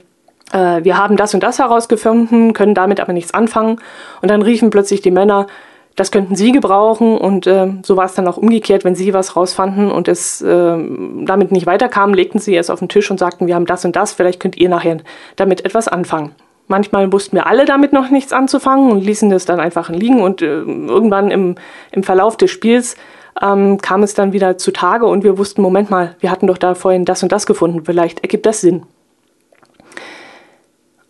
äh, 0.51 0.83
wir 0.83 0.97
haben 0.97 1.17
das 1.17 1.33
und 1.33 1.43
das 1.43 1.59
herausgefunden, 1.59 2.53
können 2.53 2.75
damit 2.75 2.99
aber 2.99 3.13
nichts 3.13 3.33
anfangen. 3.33 3.79
Und 4.21 4.31
dann 4.31 4.41
riefen 4.41 4.69
plötzlich 4.69 5.01
die 5.01 5.11
Männer, 5.11 5.47
das 5.95 6.11
könnten 6.11 6.35
sie 6.35 6.51
gebrauchen 6.51 7.17
und 7.17 7.47
äh, 7.47 7.67
so 7.83 7.97
war 7.97 8.05
es 8.05 8.13
dann 8.13 8.27
auch 8.27 8.37
umgekehrt, 8.37 8.85
wenn 8.85 8.95
sie 8.95 9.13
was 9.13 9.35
rausfanden 9.35 9.91
und 9.91 10.07
es 10.07 10.41
äh, 10.41 10.77
damit 11.25 11.51
nicht 11.51 11.65
weiterkam, 11.65 12.13
legten 12.13 12.39
sie 12.39 12.55
es 12.55 12.69
auf 12.69 12.79
den 12.79 12.89
Tisch 12.89 13.11
und 13.11 13.19
sagten, 13.19 13.47
wir 13.47 13.55
haben 13.55 13.65
das 13.65 13.83
und 13.83 13.95
das, 13.95 14.13
vielleicht 14.13 14.39
könnt 14.39 14.57
ihr 14.57 14.69
nachher 14.69 14.97
damit 15.35 15.65
etwas 15.65 15.87
anfangen. 15.87 16.33
Manchmal 16.67 17.11
wussten 17.11 17.35
wir 17.35 17.47
alle 17.47 17.65
damit 17.65 17.91
noch 17.91 18.09
nichts 18.09 18.31
anzufangen 18.31 18.89
und 18.89 19.01
ließen 19.01 19.29
es 19.33 19.45
dann 19.45 19.59
einfach 19.59 19.89
liegen 19.89 20.21
und 20.21 20.41
äh, 20.41 20.61
irgendwann 20.61 21.29
im, 21.29 21.55
im 21.91 22.03
Verlauf 22.03 22.37
des 22.37 22.51
Spiels 22.51 22.95
ähm, 23.41 23.77
kam 23.79 24.03
es 24.03 24.13
dann 24.13 24.31
wieder 24.31 24.57
zutage 24.57 25.05
und 25.05 25.25
wir 25.25 25.37
wussten, 25.37 25.61
Moment 25.61 25.89
mal, 25.89 26.15
wir 26.19 26.31
hatten 26.31 26.47
doch 26.47 26.57
da 26.57 26.73
vorhin 26.73 27.03
das 27.03 27.21
und 27.21 27.33
das 27.33 27.45
gefunden, 27.45 27.83
vielleicht 27.83 28.21
ergibt 28.21 28.45
das 28.45 28.61
Sinn. 28.61 28.83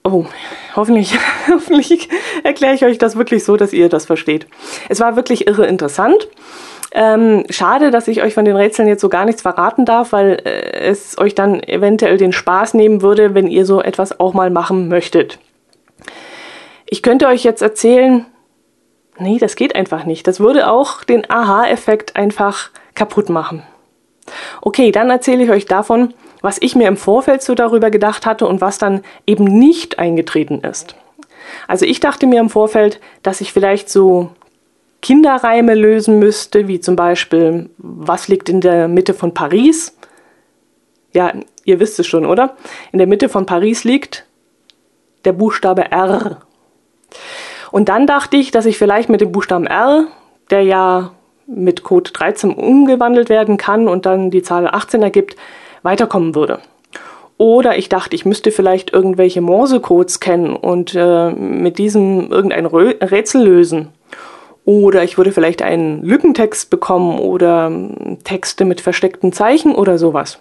Oh, 0.04 0.26
hoffentlich, 0.76 1.18
hoffentlich 1.48 2.10
erkläre 2.44 2.74
ich 2.74 2.86
euch 2.86 2.98
das 2.98 3.16
wirklich 3.16 3.44
so, 3.44 3.58
dass 3.58 3.74
ihr 3.74 3.90
das 3.90 4.06
versteht. 4.06 4.48
Es 4.90 5.00
war 5.00 5.16
wirklich 5.16 5.48
irre 5.48 5.68
interessant. 5.68 6.28
Ähm, 6.94 7.46
schade, 7.50 7.90
dass 7.90 8.10
ich 8.10 8.22
euch 8.22 8.34
von 8.34 8.44
den 8.44 8.56
Rätseln 8.56 8.88
jetzt 8.88 9.02
so 9.02 9.08
gar 9.08 9.26
nichts 9.26 9.42
verraten 9.42 9.86
darf, 9.86 10.12
weil 10.12 10.42
äh, 10.44 10.90
es 10.90 11.18
euch 11.18 11.36
dann 11.36 11.64
eventuell 11.64 12.18
den 12.18 12.34
Spaß 12.34 12.74
nehmen 12.74 13.02
würde, 13.02 13.34
wenn 13.34 13.48
ihr 13.48 13.66
so 13.66 13.82
etwas 13.82 14.20
auch 14.20 14.34
mal 14.34 14.50
machen 14.50 14.90
möchtet. 14.90 15.40
Ich 16.86 17.02
könnte 17.02 17.28
euch 17.28 17.46
jetzt 17.46 17.62
erzählen, 17.62 18.26
nee, 19.18 19.38
das 19.38 19.56
geht 19.56 19.76
einfach 19.76 20.04
nicht. 20.04 20.28
Das 20.28 20.42
würde 20.42 20.70
auch 20.70 21.06
den 21.06 21.30
Aha-Effekt 21.30 22.18
einfach 22.18 22.72
kaputt 22.94 23.30
machen. 23.30 23.64
Okay, 24.62 24.92
dann 24.92 25.10
erzähle 25.10 25.44
ich 25.44 25.50
euch 25.50 25.66
davon, 25.66 26.14
was 26.42 26.58
ich 26.62 26.76
mir 26.76 26.88
im 26.88 26.98
Vorfeld 26.98 27.42
so 27.42 27.56
darüber 27.56 27.92
gedacht 27.92 28.26
hatte 28.26 28.48
und 28.48 28.62
was 28.62 28.78
dann 28.78 29.02
eben 29.26 29.46
nicht 29.46 30.00
eingetreten 30.00 30.62
ist. 30.62 30.96
Also 31.68 31.86
ich 31.86 32.00
dachte 32.00 32.28
mir 32.28 32.40
im 32.40 32.50
Vorfeld, 32.50 33.00
dass 33.24 33.42
ich 33.42 33.54
vielleicht 33.54 33.90
so 33.90 34.32
Kinderreime 35.02 35.74
lösen 35.74 36.20
müsste, 36.20 36.68
wie 36.68 36.80
zum 36.80 36.96
Beispiel, 36.96 37.70
was 37.78 38.28
liegt 38.28 38.50
in 38.50 38.62
der 38.62 38.88
Mitte 38.88 39.14
von 39.14 39.34
Paris? 39.34 39.98
Ja, 41.14 41.34
ihr 41.66 41.80
wisst 41.80 42.00
es 42.00 42.08
schon, 42.08 42.26
oder? 42.26 42.56
In 42.92 43.00
der 43.00 43.08
Mitte 43.08 43.28
von 43.28 43.46
Paris 43.46 43.84
liegt 43.84 44.26
der 45.26 45.34
Buchstabe 45.34 45.92
R. 45.92 46.42
Und 47.72 47.90
dann 47.90 48.08
dachte 48.08 48.38
ich, 48.38 48.52
dass 48.52 48.66
ich 48.66 48.78
vielleicht 48.78 49.10
mit 49.10 49.22
dem 49.22 49.32
Buchstaben 49.32 49.66
R, 49.66 50.08
der 50.50 50.64
ja 50.64 51.12
mit 51.48 51.84
Code 51.84 52.12
13 52.12 52.54
umgewandelt 52.54 53.30
werden 53.30 53.58
kann 53.58 53.88
und 53.88 54.06
dann 54.06 54.32
die 54.32 54.44
Zahl 54.44 54.68
18 54.68 55.02
ergibt, 55.02 55.36
weiterkommen 55.84 56.36
würde. 56.36 56.60
Oder 57.38 57.78
ich 57.78 57.90
dachte, 57.90 58.16
ich 58.16 58.24
müsste 58.24 58.52
vielleicht 58.52 58.94
irgendwelche 58.94 59.42
Morsecodes 59.42 60.20
kennen 60.20 60.56
und 60.56 60.94
äh, 60.96 61.32
mit 61.32 61.80
diesem 61.80 62.32
irgendein 62.32 62.68
Rätsel 62.68 63.44
lösen. 63.44 63.90
Oder 64.64 65.04
ich 65.04 65.18
würde 65.18 65.32
vielleicht 65.32 65.64
einen 65.64 66.04
Lückentext 66.04 66.70
bekommen 66.70 67.18
oder 67.18 67.68
ähm, 67.68 68.20
Texte 68.24 68.64
mit 68.64 68.80
versteckten 68.80 69.34
Zeichen 69.34 69.74
oder 69.74 69.98
sowas. 69.98 70.38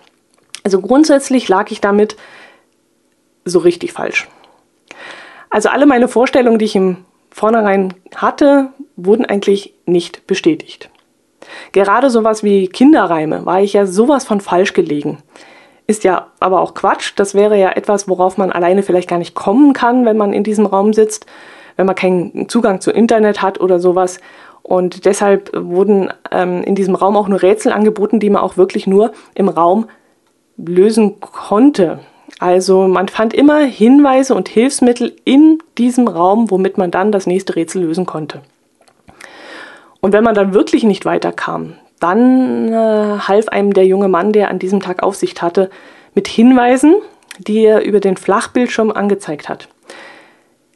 Also 0.62 0.80
grundsätzlich 0.82 1.48
lag 1.48 1.70
ich 1.70 1.80
damit 1.80 2.16
so 3.46 3.60
richtig 3.60 3.92
falsch. 3.92 4.28
Also 5.48 5.70
alle 5.70 5.86
meine 5.86 6.06
Vorstellungen, 6.06 6.58
die 6.58 6.66
ich 6.66 6.76
im 6.76 6.98
Vornherein 7.30 7.94
hatte, 8.14 8.68
wurden 8.96 9.24
eigentlich 9.24 9.72
nicht 9.86 10.26
bestätigt. 10.26 10.90
Gerade 11.72 12.10
sowas 12.10 12.42
wie 12.42 12.68
Kinderreime 12.68 13.46
war 13.46 13.60
ich 13.60 13.72
ja 13.72 13.86
sowas 13.86 14.24
von 14.24 14.40
falsch 14.40 14.72
gelegen. 14.72 15.18
Ist 15.86 16.04
ja 16.04 16.28
aber 16.38 16.60
auch 16.60 16.74
Quatsch. 16.74 17.12
Das 17.16 17.34
wäre 17.34 17.58
ja 17.58 17.70
etwas, 17.70 18.08
worauf 18.08 18.38
man 18.38 18.52
alleine 18.52 18.82
vielleicht 18.82 19.08
gar 19.08 19.18
nicht 19.18 19.34
kommen 19.34 19.72
kann, 19.72 20.04
wenn 20.04 20.16
man 20.16 20.32
in 20.32 20.44
diesem 20.44 20.66
Raum 20.66 20.92
sitzt, 20.92 21.26
wenn 21.76 21.86
man 21.86 21.96
keinen 21.96 22.48
Zugang 22.48 22.80
zu 22.80 22.90
Internet 22.92 23.42
hat 23.42 23.60
oder 23.60 23.80
sowas. 23.80 24.20
Und 24.62 25.04
deshalb 25.04 25.50
wurden 25.52 26.12
ähm, 26.30 26.62
in 26.62 26.74
diesem 26.74 26.94
Raum 26.94 27.16
auch 27.16 27.26
nur 27.26 27.42
Rätsel 27.42 27.72
angeboten, 27.72 28.20
die 28.20 28.30
man 28.30 28.42
auch 28.42 28.56
wirklich 28.56 28.86
nur 28.86 29.12
im 29.34 29.48
Raum 29.48 29.86
lösen 30.56 31.18
konnte. 31.20 32.00
Also 32.38 32.86
man 32.86 33.08
fand 33.08 33.34
immer 33.34 33.60
Hinweise 33.60 34.34
und 34.34 34.48
Hilfsmittel 34.48 35.16
in 35.24 35.58
diesem 35.76 36.06
Raum, 36.06 36.50
womit 36.50 36.78
man 36.78 36.90
dann 36.90 37.10
das 37.12 37.26
nächste 37.26 37.56
Rätsel 37.56 37.82
lösen 37.82 38.06
konnte. 38.06 38.42
Und 40.00 40.12
wenn 40.12 40.24
man 40.24 40.34
dann 40.34 40.54
wirklich 40.54 40.84
nicht 40.84 41.04
weiterkam, 41.04 41.74
dann 42.00 42.72
äh, 42.72 43.18
half 43.20 43.48
einem 43.48 43.74
der 43.74 43.86
junge 43.86 44.08
Mann, 44.08 44.32
der 44.32 44.50
an 44.50 44.58
diesem 44.58 44.80
Tag 44.80 45.02
Aufsicht 45.02 45.42
hatte, 45.42 45.70
mit 46.14 46.26
Hinweisen, 46.26 46.94
die 47.38 47.64
er 47.64 47.82
über 47.84 48.00
den 48.00 48.16
Flachbildschirm 48.16 48.90
angezeigt 48.90 49.48
hat. 49.48 49.68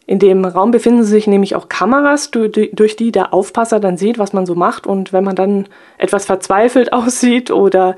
In 0.07 0.19
dem 0.19 0.45
Raum 0.45 0.71
befinden 0.71 1.03
sich 1.03 1.27
nämlich 1.27 1.57
auch 1.57 1.71
Kameras, 1.71 2.31
durch 2.31 2.97
die 2.97 3.11
der 3.11 3.33
Aufpasser 3.33 3.81
dann 3.81 3.97
sieht, 3.97 4.19
was 4.19 4.35
man 4.35 4.45
so 4.45 4.55
macht. 4.55 4.87
Und 4.87 5.15
wenn 5.15 5.25
man 5.25 5.35
dann 5.35 5.67
etwas 5.97 6.27
verzweifelt 6.27 6.93
aussieht 6.93 7.51
oder 7.51 7.97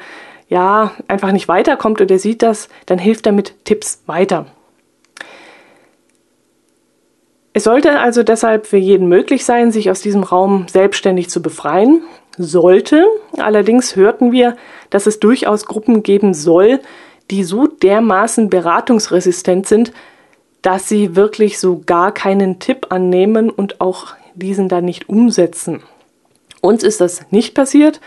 ja, 0.48 0.92
einfach 1.08 1.32
nicht 1.32 1.48
weiterkommt 1.48 2.00
und 2.00 2.10
er 2.10 2.20
sieht 2.20 2.42
das, 2.42 2.68
dann 2.86 2.98
hilft 2.98 3.26
er 3.26 3.32
mit 3.32 3.64
Tipps 3.64 4.02
weiter. 4.06 4.46
Es 7.56 7.64
sollte 7.64 8.00
also 8.00 8.22
deshalb 8.22 8.66
für 8.66 8.76
jeden 8.76 9.08
möglich 9.08 9.46
sein, 9.46 9.72
sich 9.72 9.90
aus 9.90 10.02
diesem 10.02 10.24
Raum 10.24 10.66
selbstständig 10.68 11.30
zu 11.30 11.40
befreien. 11.40 12.02
Sollte. 12.36 13.06
Allerdings 13.38 13.96
hörten 13.96 14.30
wir, 14.30 14.58
dass 14.90 15.06
es 15.06 15.20
durchaus 15.20 15.64
Gruppen 15.64 16.02
geben 16.02 16.34
soll, 16.34 16.80
die 17.30 17.44
so 17.44 17.66
dermaßen 17.66 18.50
beratungsresistent 18.50 19.66
sind, 19.66 19.94
dass 20.60 20.86
sie 20.86 21.16
wirklich 21.16 21.58
so 21.58 21.82
gar 21.86 22.12
keinen 22.12 22.58
Tipp 22.58 22.88
annehmen 22.90 23.48
und 23.48 23.80
auch 23.80 24.08
diesen 24.34 24.68
dann 24.68 24.84
nicht 24.84 25.08
umsetzen. 25.08 25.82
Uns 26.60 26.82
ist 26.82 27.00
das 27.00 27.22
nicht 27.30 27.54
passiert. 27.54 28.02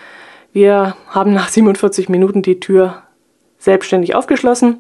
Wir 0.54 0.96
haben 1.08 1.34
nach 1.34 1.50
47 1.50 2.08
Minuten 2.08 2.44
die 2.44 2.60
Tür 2.60 3.02
selbstständig 3.58 4.14
aufgeschlossen 4.14 4.78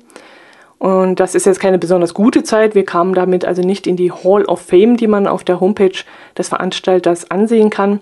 und 0.79 1.19
das 1.19 1.35
ist 1.35 1.45
jetzt 1.45 1.59
keine 1.59 1.77
besonders 1.77 2.13
gute 2.13 2.43
Zeit. 2.43 2.73
Wir 2.73 2.85
kamen 2.85 3.13
damit 3.13 3.45
also 3.45 3.61
nicht 3.61 3.85
in 3.85 3.97
die 3.97 4.11
Hall 4.11 4.45
of 4.45 4.61
Fame, 4.61 4.97
die 4.97 5.07
man 5.07 5.27
auf 5.27 5.43
der 5.43 5.59
Homepage 5.59 6.03
des 6.37 6.49
Veranstalters 6.49 7.29
ansehen 7.29 7.69
kann. 7.69 7.99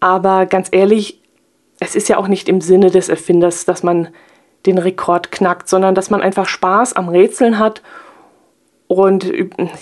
Aber 0.00 0.46
ganz 0.46 0.68
ehrlich, 0.72 1.20
es 1.78 1.94
ist 1.94 2.08
ja 2.08 2.16
auch 2.16 2.28
nicht 2.28 2.48
im 2.48 2.60
Sinne 2.60 2.90
des 2.90 3.08
Erfinders, 3.08 3.66
dass 3.66 3.82
man 3.82 4.08
den 4.66 4.78
Rekord 4.78 5.30
knackt, 5.30 5.68
sondern 5.68 5.94
dass 5.94 6.10
man 6.10 6.22
einfach 6.22 6.46
Spaß 6.46 6.94
am 6.94 7.08
Rätseln 7.08 7.58
hat 7.58 7.82
und 8.92 9.32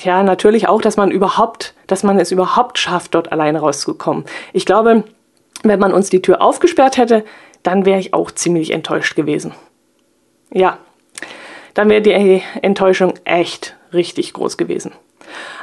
ja, 0.05 0.23
natürlich 0.23 0.69
auch, 0.69 0.81
dass 0.81 0.97
man 0.97 1.11
überhaupt, 1.11 1.75
dass 1.89 2.05
man 2.05 2.21
es 2.21 2.31
überhaupt 2.31 2.79
schafft, 2.79 3.17
dort 3.17 3.33
alleine 3.33 3.59
rauszukommen. 3.59 4.25
Ich 4.53 4.67
glaube, 4.67 5.03
wenn 5.65 5.81
man 5.81 5.93
uns 5.93 6.11
die 6.11 6.23
Tür 6.23 6.41
aufgesperrt 6.41 6.97
hätte, 6.97 7.25
dann 7.65 7.85
wäre 7.85 7.99
ich 7.99 8.15
auch 8.15 8.31
ziemlich 8.31 8.71
enttäuscht 8.71 9.17
gewesen. 9.17 9.53
Ja, 10.53 10.79
dann 11.75 11.89
wäre 11.89 12.03
die 12.03 12.43
Enttäuschung 12.63 13.15
echt 13.25 13.77
richtig 13.93 14.33
groß 14.33 14.57
gewesen. 14.57 14.93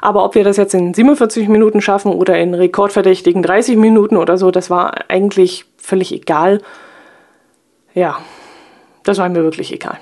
Aber 0.02 0.24
ob 0.24 0.36
wir 0.36 0.44
das 0.44 0.58
jetzt 0.58 0.74
in 0.74 0.94
47 0.94 1.48
Minuten 1.50 1.82
schaffen 1.82 2.12
oder 2.12 2.38
in 2.40 2.54
rekordverdächtigen 2.54 3.44
30 3.44 3.78
Minuten 3.78 4.18
oder 4.18 4.38
so, 4.38 4.52
das 4.52 4.70
war 4.70 5.10
eigentlich 5.10 5.66
völlig 5.78 6.14
egal. 6.14 6.62
Ja, 7.94 8.20
das 9.04 9.18
war 9.18 9.28
mir 9.30 9.44
wirklich 9.44 9.74
egal. 9.74 9.98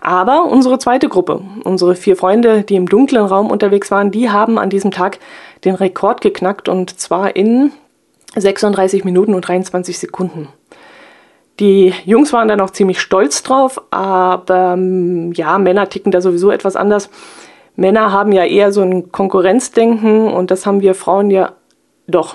Aber 0.00 0.44
unsere 0.44 0.78
zweite 0.78 1.08
Gruppe, 1.08 1.42
unsere 1.64 1.94
vier 1.94 2.16
Freunde, 2.16 2.62
die 2.62 2.74
im 2.74 2.88
dunklen 2.88 3.24
Raum 3.24 3.50
unterwegs 3.50 3.90
waren, 3.90 4.10
die 4.10 4.30
haben 4.30 4.58
an 4.58 4.70
diesem 4.70 4.90
Tag 4.90 5.18
den 5.64 5.74
Rekord 5.74 6.20
geknackt 6.20 6.68
und 6.68 6.98
zwar 7.00 7.36
in 7.36 7.72
36 8.34 9.04
Minuten 9.04 9.34
und 9.34 9.46
23 9.46 9.98
Sekunden. 9.98 10.48
Die 11.62 11.94
Jungs 12.06 12.32
waren 12.32 12.48
dann 12.48 12.60
auch 12.60 12.70
ziemlich 12.70 13.00
stolz 13.00 13.44
drauf, 13.44 13.80
aber 13.92 14.72
ähm, 14.74 15.32
ja, 15.32 15.58
Männer 15.58 15.88
ticken 15.88 16.10
da 16.10 16.20
sowieso 16.20 16.50
etwas 16.50 16.74
anders. 16.74 17.08
Männer 17.76 18.10
haben 18.10 18.32
ja 18.32 18.44
eher 18.44 18.72
so 18.72 18.82
ein 18.82 19.12
Konkurrenzdenken 19.12 20.26
und 20.26 20.50
das 20.50 20.66
haben 20.66 20.80
wir 20.80 20.96
Frauen 20.96 21.30
ja 21.30 21.52
doch. 22.08 22.34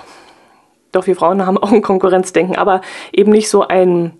Doch, 0.92 1.06
wir 1.06 1.14
Frauen 1.14 1.44
haben 1.44 1.58
auch 1.62 1.72
ein 1.72 1.82
Konkurrenzdenken, 1.82 2.56
aber 2.56 2.80
eben 3.12 3.30
nicht 3.30 3.50
so 3.50 3.68
ein, 3.68 4.12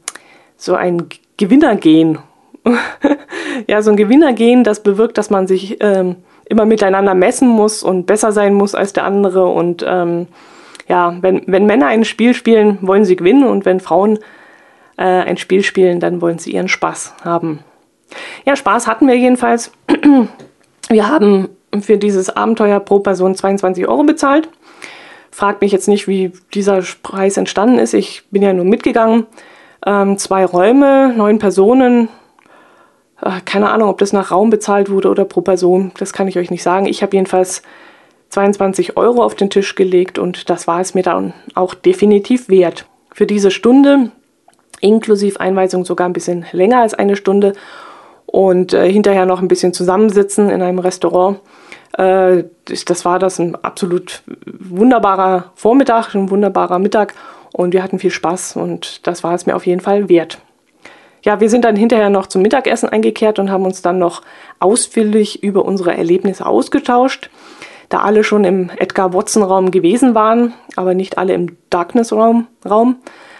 so 0.59 0.75
ein 0.75 1.07
Gewinnergehen. 1.39 2.19
ja, 3.67 3.81
so 3.81 3.91
ein 3.91 3.97
Gewinnergehen, 3.97 4.63
das 4.63 4.83
bewirkt, 4.83 5.17
dass 5.17 5.31
man 5.31 5.47
sich 5.47 5.79
ähm, 5.81 6.17
immer 6.45 6.67
miteinander 6.67 7.15
messen 7.15 7.49
muss 7.49 7.83
und 7.83 8.05
besser 8.05 8.31
sein 8.31 8.53
muss 8.53 8.75
als 8.75 8.93
der 8.93 9.05
andere. 9.05 9.47
Und 9.47 9.83
ähm, 9.89 10.27
ja, 10.87 11.17
wenn, 11.23 11.45
wenn 11.47 11.65
Männer 11.65 11.87
ein 11.87 12.05
Spiel 12.05 12.35
spielen, 12.35 12.77
wollen 12.83 13.07
sie 13.07 13.17
gewinnen 13.17 13.45
und 13.45 13.65
wenn 13.65 13.81
Frauen 13.81 14.19
äh, 14.99 15.03
ein 15.03 15.39
Spiel 15.39 15.63
spielen, 15.63 16.01
dann 16.01 16.21
wollen 16.21 16.39
sie 16.39 16.53
ihren 16.53 16.69
Spaß 16.69 17.15
haben. 17.25 17.61
Ja, 18.45 18.57
Spaß 18.57 18.87
hatten 18.87 19.07
wir 19.07 19.17
jedenfalls. 19.17 19.73
Wir 20.91 21.07
haben 21.07 21.51
für 21.83 21.99
dieses 21.99 22.31
Abenteuer 22.31 22.81
pro 22.81 23.01
Person 23.01 23.35
22 23.35 23.87
Euro 23.87 24.05
bezahlt. 24.05 24.49
Fragt 25.31 25.61
mich 25.61 25.71
jetzt 25.71 25.87
nicht, 25.87 26.09
wie 26.09 26.33
dieser 26.55 26.83
Preis 27.03 27.37
entstanden 27.37 27.79
ist. 27.79 27.93
Ich 27.93 28.25
bin 28.31 28.41
ja 28.41 28.55
nur 28.55 28.65
mitgegangen. 28.65 29.27
Ähm, 29.85 30.17
zwei 30.17 30.47
Räume, 30.47 31.13
neun 31.15 31.39
Personen, 31.39 32.09
äh, 33.21 33.41
keine 33.45 33.71
Ahnung, 33.71 33.89
ob 33.89 33.99
das 33.99 34.13
nach 34.13 34.31
Raum 34.31 34.51
bezahlt 34.51 34.91
wurde 34.91 35.11
oder 35.11 35.25
pro 35.25 35.41
Person, 35.41 35.93
das 35.99 36.13
kann 36.13 36.29
ich 36.29 36.39
euch 36.39 36.51
nicht 36.51 36.63
sagen. 36.63 36.87
Ich 36.87 37.03
habe 37.03 37.17
jedenfalls 37.17 37.63
22 38.31 38.97
Euro 38.97 39.23
auf 39.23 39.35
den 39.35 39.51
Tisch 39.51 39.75
gelegt 39.75 40.19
und 40.19 40.51
das 40.51 40.67
war 40.67 40.81
es 40.81 40.95
mir 40.95 41.03
dann 41.03 41.33
auch 41.55 41.75
definitiv 41.75 42.49
wert. 42.49 42.87
Für 43.13 43.27
diese 43.27 43.51
Stunde, 43.51 44.13
inklusive 44.81 45.41
Einweisung 45.41 45.85
sogar 45.85 46.09
ein 46.09 46.13
bisschen 46.13 46.47
länger 46.53 46.81
als 46.81 46.95
eine 46.95 47.17
Stunde 47.17 47.53
und 48.27 48.73
äh, 48.73 48.91
hinterher 48.91 49.27
noch 49.27 49.41
ein 49.41 49.49
bisschen 49.49 49.73
zusammensitzen 49.73 50.51
in 50.51 50.63
einem 50.63 50.79
Restaurant. 50.79 51.41
Äh, 51.97 52.45
das 52.65 53.05
war 53.05 53.19
das 53.19 53.39
ein 53.39 53.57
absolut 53.57 54.23
wunderbarer 54.47 55.53
Vormittag, 55.55 56.15
ein 56.15 56.31
wunderbarer 56.31 56.79
Mittag 56.79 57.15
und 57.53 57.73
wir 57.73 57.83
hatten 57.83 57.99
viel 57.99 58.11
Spaß 58.11 58.57
und 58.57 59.07
das 59.07 59.25
war 59.25 59.35
es 59.35 59.47
mir 59.47 59.57
auf 59.57 59.67
jeden 59.67 59.81
Fall 59.81 60.09
wert 60.09 60.39
ja, 61.23 61.41
wir 61.41 61.51
sind 61.51 61.65
dann 61.65 61.77
hinterher 61.77 62.11
noch 62.11 62.27
zum 62.27 62.43
Mittagessen 62.43 62.89
eingekehrt 62.89 63.39
und 63.39 63.51
haben 63.51 63.65
uns 63.65 63.83
dann 63.83 63.99
noch 63.99 64.23
ausführlich 64.61 65.43
über 65.43 65.65
unsere 65.65 65.97
Erlebnisse 65.97 66.47
ausgetauscht. 66.47 67.31
Da 67.89 68.01
alle 68.01 68.23
schon 68.23 68.45
im 68.45 68.71
Edgar 68.77 69.15
Watson 69.15 69.43
Raum 69.43 69.71
gewesen 69.71 70.15
waren, 70.15 70.53
aber 70.77 70.95
nicht 70.95 71.19
alle 71.19 71.35
im 71.35 71.57
Darkness 71.71 72.13
Raum, 72.13 72.47
Raum 72.69 72.97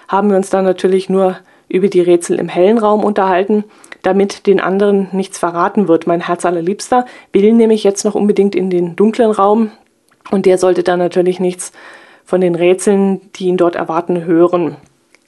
haben 0.09 0.31
wir 0.31 0.37
uns 0.37 0.51
dann 0.51 0.65
natürlich 0.65 1.09
nur 1.09 1.37
über 1.69 1.89
die 1.89 2.01
Rätsel 2.01 2.39
im 2.39 2.49
hellen 2.49 2.79
Raum 2.79 3.05
unterhalten, 3.05 3.65
damit 4.03 4.47
den 4.47 4.61
anderen 4.61 5.09
nichts 5.13 5.39
verraten 5.39 5.87
wird. 5.87 6.07
Mein 6.07 6.27
Herz 6.27 6.45
allerliebster 6.45 7.07
will 7.33 7.53
nämlich 7.53 7.85
jetzt 7.85 8.05
noch 8.05 8.15
unbedingt 8.15 8.55
in 8.55 8.71
den 8.71 8.97
dunklen 8.97 9.31
Raum 9.31 9.71
und 10.31 10.47
der 10.47 10.59
sollte 10.59 10.83
dann 10.83 10.99
natürlich 10.99 11.41
nichts 11.41 11.73
von 12.25 12.41
den 12.41 12.55
Rätseln, 12.55 13.21
die 13.37 13.47
ihn 13.47 13.57
dort 13.57 13.75
erwarten, 13.75 14.25
hören. 14.25 14.77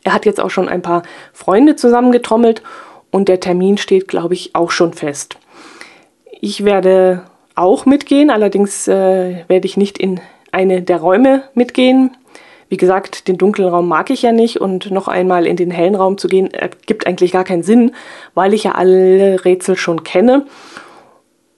Er 0.03 0.15
hat 0.15 0.27
jetzt 0.27 0.41
auch 0.41 0.51
schon 0.51 0.69
ein 0.69 0.83
paar 0.83 1.03
Freunde 1.33 1.77
zusammengetrommelt 1.77 2.63
und 3.11 3.29
der 3.29 3.41
Termin 3.41 3.77
steht, 3.77 4.09
glaube 4.09 4.35
ich, 4.35 4.55
auch 4.55 4.71
schon 4.71 4.93
fest. 4.93 5.37
Ich 6.41 6.65
werde 6.65 7.25
auch 7.55 7.85
mitgehen, 7.85 8.31
allerdings 8.31 8.89
äh, 8.89 9.45
werde 9.49 9.67
ich 9.67 9.77
nicht 9.77 9.99
in 9.99 10.21
eine 10.53 10.83
der 10.83 10.99
Räume 10.99 11.45
mitgehen. 11.55 12.17
Wie 12.71 12.77
gesagt, 12.77 13.27
den 13.27 13.37
dunklen 13.37 13.69
Raum 13.69 13.89
mag 13.89 14.11
ich 14.11 14.23
ja 14.23 14.31
nicht 14.31 14.61
und 14.61 14.93
noch 14.93 15.09
einmal 15.09 15.45
in 15.45 15.57
den 15.57 15.73
hellen 15.73 15.97
Raum 15.97 16.19
zu 16.19 16.29
gehen, 16.29 16.55
ergibt 16.55 17.05
eigentlich 17.05 17.33
gar 17.33 17.43
keinen 17.43 17.65
Sinn, 17.65 17.97
weil 18.35 18.55
ich 18.55 18.63
ja 18.63 18.73
alle 18.73 19.45
Rätsel 19.45 19.77
schon 19.77 20.05
kenne. 20.05 20.47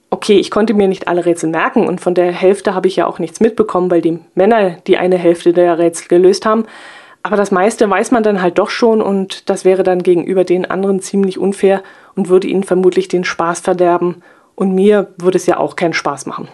Okay, 0.08 0.38
ich 0.38 0.50
konnte 0.50 0.72
mir 0.72 0.88
nicht 0.88 1.08
alle 1.08 1.26
Rätsel 1.26 1.50
merken 1.50 1.86
und 1.86 2.00
von 2.00 2.14
der 2.14 2.32
Hälfte 2.32 2.74
habe 2.74 2.88
ich 2.88 2.96
ja 2.96 3.06
auch 3.06 3.18
nichts 3.18 3.40
mitbekommen, 3.40 3.90
weil 3.90 4.00
die 4.00 4.20
Männer 4.34 4.78
die 4.86 4.96
eine 4.96 5.18
Hälfte 5.18 5.52
der 5.52 5.78
Rätsel 5.78 6.08
gelöst 6.08 6.46
haben. 6.46 6.64
Aber 7.22 7.36
das 7.36 7.50
meiste 7.50 7.88
weiß 7.88 8.10
man 8.10 8.22
dann 8.22 8.40
halt 8.40 8.58
doch 8.58 8.70
schon 8.70 9.02
und 9.02 9.50
das 9.50 9.66
wäre 9.66 9.82
dann 9.82 10.02
gegenüber 10.02 10.44
den 10.44 10.64
anderen 10.64 11.00
ziemlich 11.00 11.38
unfair 11.38 11.82
und 12.16 12.30
würde 12.30 12.48
ihnen 12.48 12.64
vermutlich 12.64 13.08
den 13.08 13.24
Spaß 13.24 13.60
verderben. 13.60 14.22
Und 14.54 14.74
mir 14.74 15.08
würde 15.18 15.36
es 15.36 15.46
ja 15.46 15.58
auch 15.58 15.76
keinen 15.76 15.92
Spaß 15.92 16.24
machen. 16.24 16.48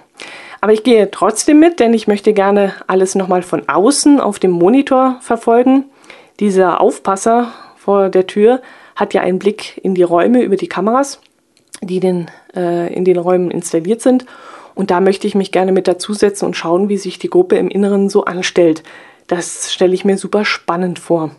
Aber 0.61 0.73
ich 0.73 0.83
gehe 0.83 1.11
trotzdem 1.11 1.61
mit, 1.61 1.81
denn 1.81 1.95
ich 1.95 2.09
möchte 2.09 2.33
gerne 2.33 2.75
alles 2.87 3.15
nochmal 3.15 3.43
von 3.43 3.69
außen 3.69 4.21
auf 4.21 4.39
dem 4.39 4.51
Monitor 4.51 5.19
verfolgen. 5.21 5.85
Dieser 6.41 6.81
Aufpasser 6.81 7.53
vor 7.77 8.09
der 8.09 8.27
Tür 8.27 8.61
hat 8.97 9.15
ja 9.15 9.21
einen 9.21 9.39
Blick 9.39 9.81
in 9.83 9.95
die 9.95 10.03
Räume 10.03 10.43
über 10.43 10.57
die 10.57 10.69
Kameras, 10.69 11.21
die 11.81 12.01
den, 12.01 12.31
äh, 12.57 12.93
in 12.93 13.05
den 13.05 13.19
Räumen 13.19 13.51
installiert 13.51 14.01
sind. 14.01 14.27
Und 14.75 14.91
da 14.91 15.01
möchte 15.01 15.27
ich 15.27 15.35
mich 15.35 15.53
gerne 15.53 15.73
mit 15.73 15.89
dazusetzen 15.89 16.47
und 16.47 16.57
schauen, 16.57 16.89
wie 16.89 16.99
sich 16.99 17.19
die 17.19 17.31
Gruppe 17.31 17.57
im 17.57 17.69
Inneren 17.69 18.09
so 18.09 18.25
anstellt. 18.25 18.83
Das 19.27 19.73
stelle 19.73 19.95
ich 19.95 20.05
mir 20.05 20.17
super 20.17 20.45
spannend 20.45 20.99
vor. 20.99 21.31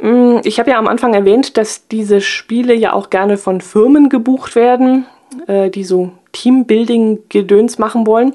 Mm, 0.00 0.38
ich 0.44 0.58
habe 0.58 0.70
ja 0.70 0.78
am 0.78 0.88
Anfang 0.88 1.14
erwähnt, 1.14 1.56
dass 1.56 1.88
diese 1.88 2.20
Spiele 2.20 2.74
ja 2.74 2.92
auch 2.92 3.10
gerne 3.10 3.36
von 3.38 3.60
Firmen 3.60 4.08
gebucht 4.08 4.54
werden, 4.54 5.06
äh, 5.46 5.70
die 5.70 5.84
so 5.84 6.12
Teambuilding-Gedöns 6.32 7.78
machen 7.78 8.06
wollen. 8.06 8.34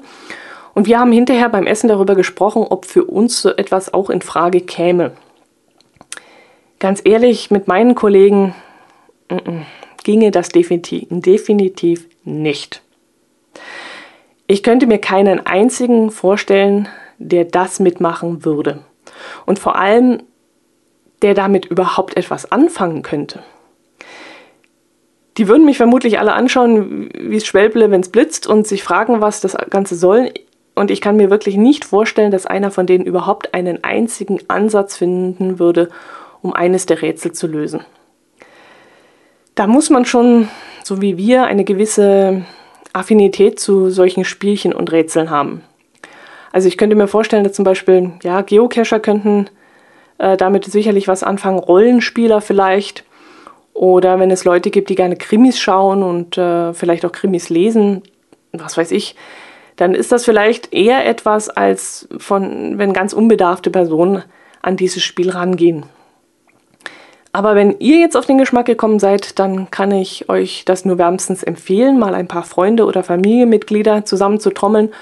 Und 0.74 0.86
wir 0.86 0.98
haben 1.00 1.12
hinterher 1.12 1.48
beim 1.48 1.66
Essen 1.66 1.88
darüber 1.88 2.14
gesprochen, 2.14 2.64
ob 2.68 2.84
für 2.84 3.04
uns 3.04 3.42
so 3.42 3.50
etwas 3.50 3.92
auch 3.92 4.10
in 4.10 4.22
Frage 4.22 4.60
käme. 4.60 5.12
Ganz 6.78 7.00
ehrlich, 7.04 7.50
mit 7.50 7.66
meinen 7.66 7.94
Kollegen 7.94 8.54
mm 9.28 9.34
-mm, 9.34 9.62
ginge 10.04 10.30
das 10.30 10.50
definitiv, 10.50 11.08
definitiv 11.10 12.08
nicht. 12.24 12.82
Ich 14.46 14.62
könnte 14.62 14.86
mir 14.86 14.98
keinen 14.98 15.44
einzigen 15.44 16.10
vorstellen, 16.10 16.88
der 17.18 17.44
das 17.44 17.80
mitmachen 17.80 18.44
würde. 18.44 18.78
Und 19.44 19.58
vor 19.58 19.76
allem, 19.76 20.22
der 21.22 21.34
damit 21.34 21.66
überhaupt 21.66 22.16
etwas 22.16 22.50
anfangen 22.50 23.02
könnte. 23.02 23.42
Die 25.38 25.46
würden 25.46 25.64
mich 25.64 25.76
vermutlich 25.76 26.18
alle 26.18 26.32
anschauen, 26.32 27.10
wie 27.16 27.36
es 27.36 27.46
schwelble, 27.46 27.90
wenn 27.92 28.00
es 28.00 28.10
blitzt 28.10 28.48
und 28.48 28.66
sich 28.66 28.82
fragen, 28.82 29.20
was 29.20 29.40
das 29.40 29.56
Ganze 29.70 29.94
soll. 29.94 30.32
Und 30.74 30.90
ich 30.90 31.00
kann 31.00 31.16
mir 31.16 31.30
wirklich 31.30 31.56
nicht 31.56 31.84
vorstellen, 31.84 32.32
dass 32.32 32.44
einer 32.44 32.72
von 32.72 32.86
denen 32.86 33.06
überhaupt 33.06 33.54
einen 33.54 33.84
einzigen 33.84 34.40
Ansatz 34.48 34.96
finden 34.96 35.60
würde, 35.60 35.90
um 36.42 36.52
eines 36.52 36.86
der 36.86 37.02
Rätsel 37.02 37.32
zu 37.32 37.46
lösen. 37.46 37.84
Da 39.54 39.66
muss 39.66 39.90
man 39.90 40.04
schon, 40.04 40.48
so 40.82 41.00
wie 41.00 41.16
wir, 41.16 41.44
eine 41.44 41.64
gewisse 41.64 42.42
Affinität 42.92 43.60
zu 43.60 43.90
solchen 43.90 44.24
Spielchen 44.24 44.72
und 44.72 44.90
Rätseln 44.90 45.30
haben. 45.30 45.62
Also 46.52 46.66
ich 46.66 46.78
könnte 46.78 46.96
mir 46.96 47.08
vorstellen, 47.08 47.44
dass 47.44 47.52
zum 47.52 47.64
Beispiel, 47.64 48.12
ja, 48.22 48.40
Geocacher 48.42 48.98
könnten 48.98 49.50
äh, 50.18 50.36
damit 50.36 50.64
sicherlich 50.64 51.06
was 51.06 51.22
anfangen, 51.22 51.58
Rollenspieler 51.58 52.40
vielleicht. 52.40 53.04
Oder 53.78 54.18
wenn 54.18 54.32
es 54.32 54.44
Leute 54.44 54.70
gibt, 54.70 54.90
die 54.90 54.96
gerne 54.96 55.14
Krimis 55.14 55.60
schauen 55.60 56.02
und 56.02 56.36
äh, 56.36 56.74
vielleicht 56.74 57.04
auch 57.04 57.12
Krimis 57.12 57.48
lesen, 57.48 58.02
was 58.50 58.76
weiß 58.76 58.90
ich, 58.90 59.14
dann 59.76 59.94
ist 59.94 60.10
das 60.10 60.24
vielleicht 60.24 60.74
eher 60.74 61.06
etwas, 61.06 61.48
als 61.48 62.08
von, 62.18 62.76
wenn 62.76 62.92
ganz 62.92 63.12
unbedarfte 63.12 63.70
Personen 63.70 64.24
an 64.62 64.76
dieses 64.76 65.04
Spiel 65.04 65.30
rangehen. 65.30 65.84
Aber 67.30 67.54
wenn 67.54 67.78
ihr 67.78 68.00
jetzt 68.00 68.16
auf 68.16 68.26
den 68.26 68.38
Geschmack 68.38 68.66
gekommen 68.66 68.98
seid, 68.98 69.38
dann 69.38 69.70
kann 69.70 69.92
ich 69.92 70.28
euch 70.28 70.64
das 70.64 70.84
nur 70.84 70.98
wärmstens 70.98 71.44
empfehlen, 71.44 72.00
mal 72.00 72.16
ein 72.16 72.26
paar 72.26 72.42
Freunde 72.42 72.84
oder 72.84 73.04
Familienmitglieder 73.04 74.04
zusammenzutrommeln 74.04 74.92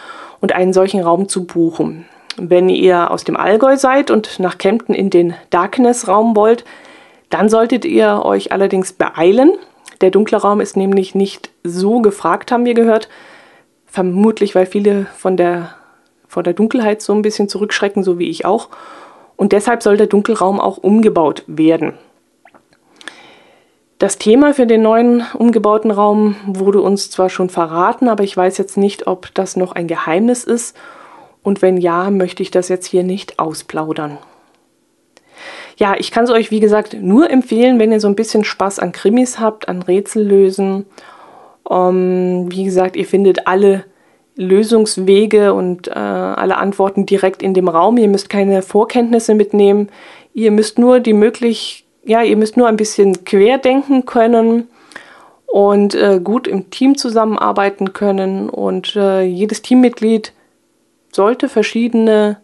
und 0.43 0.53
einen 0.53 0.75
solchen 0.75 1.01
Raum 1.01 1.31
zu 1.31 1.47
buchen. 1.47 2.05
Wenn 2.37 2.69
ihr 2.69 3.11
aus 3.11 3.25
dem 3.25 3.39
Allgäu 3.39 3.79
seid 3.79 4.11
und 4.11 4.39
nach 4.39 4.59
Kempten 4.59 4.95
in 4.95 5.09
den 5.09 5.33
Darkness-Raum 5.49 6.37
wollt, 6.37 6.67
dann 7.31 7.49
solltet 7.49 7.85
ihr 7.85 8.23
euch 8.25 8.53
allerdings 8.53 8.93
beeilen. 8.93 9.53
Der 10.01 10.11
dunkle 10.11 10.39
Raum 10.39 10.61
ist 10.61 10.77
nämlich 10.77 11.15
nicht 11.15 11.51
so 11.65 12.01
gefragt, 12.01 12.53
haben 12.53 12.65
wir 12.65 12.75
gehört. 12.75 13.09
Vermutlich, 13.87 14.55
weil 14.55 14.67
viele 14.67 15.07
von 15.17 15.37
der, 15.37 15.75
vor 16.29 16.43
der 16.43 16.53
Dunkelheit 16.53 17.03
so 17.03 17.15
ein 17.15 17.23
bisschen 17.23 17.49
zurückschrecken, 17.49 18.03
so 18.03 18.19
wie 18.19 18.29
ich 18.29 18.45
auch. 18.45 18.69
Und 19.37 19.53
deshalb 19.53 19.83
soll 19.83 19.97
der 19.97 20.07
Dunkelraum 20.07 20.61
auch 20.61 20.79
umgebaut 20.79 21.45
werden. 21.47 21.95
Das 23.99 24.19
Thema 24.19 24.53
für 24.53 24.67
den 24.67 24.83
neuen 24.83 25.25
umgebauten 25.33 25.91
Raum 25.91 26.37
wurde 26.47 26.83
uns 26.83 27.11
zwar 27.11 27.31
schon 27.31 27.49
verraten, 27.49 28.09
aber 28.09 28.25
ich 28.25 28.37
weiß 28.37 28.59
jetzt 28.59 28.77
nicht, 28.77 29.07
ob 29.07 29.35
das 29.35 29.57
noch 29.57 29.73
ein 29.73 29.87
Geheimnis 29.87 30.45
ist. 30.45 30.77
Und 31.43 31.63
wenn 31.63 31.79
ja, 31.79 32.11
möchte 32.11 32.43
ich 32.43 32.51
das 32.51 32.69
jetzt 32.69 32.87
hier 32.87 33.05
nicht 33.05 33.39
ausplaudern. 33.39 34.19
Ja, 35.77 35.95
ich 35.99 36.11
kann 36.11 36.25
es 36.25 36.31
euch, 36.31 36.51
wie 36.51 36.61
gesagt, 36.61 36.97
nur 37.01 37.31
empfehlen, 37.31 37.79
wenn 37.79 37.93
ihr 37.93 38.01
so 38.01 38.09
ein 38.09 38.17
bisschen 38.17 38.45
Spaß 38.45 38.79
an 38.79 38.93
Krimis 38.93 39.39
habt, 39.39 39.69
an 39.69 39.83
Rätsellösen. 39.83 40.87
Um, 41.65 42.51
wie 42.51 42.65
gesagt, 42.65 42.97
ihr 42.97 43.07
findet 43.07 43.47
alle 43.47 43.85
Lösungswege 44.37 45.53
und 45.53 45.89
äh, 45.89 45.93
alle 45.93 46.59
Antworten 46.59 47.07
direkt 47.07 47.43
in 47.43 47.55
dem 47.55 47.69
Raum. 47.69 47.97
Ihr 47.97 48.09
müsst 48.09 48.29
keine 48.29 48.63
Vorkenntnisse 48.63 49.35
mitnehmen. 49.35 49.89
Ihr 50.33 50.51
müsst 50.51 50.79
nur 50.79 51.01
die 51.01 51.13
Möglichkeit 51.13 51.87
ja, 52.07 52.23
ihr 52.23 52.37
müsst 52.37 52.57
nur 52.57 52.69
ein 52.69 52.77
bisschen 52.77 53.25
querdenken 53.25 54.07
können 54.07 54.69
und 55.47 55.95
äh, 55.95 56.21
gut 56.23 56.47
im 56.47 56.71
Team 56.71 56.97
zusammenarbeiten 56.97 57.93
können. 57.93 58.49
Und 58.49 58.95
äh, 58.97 59.23
jedes 59.23 59.61
Teammitglied 59.63 60.33
sollte 61.13 61.49
verschiedene, 61.49 62.39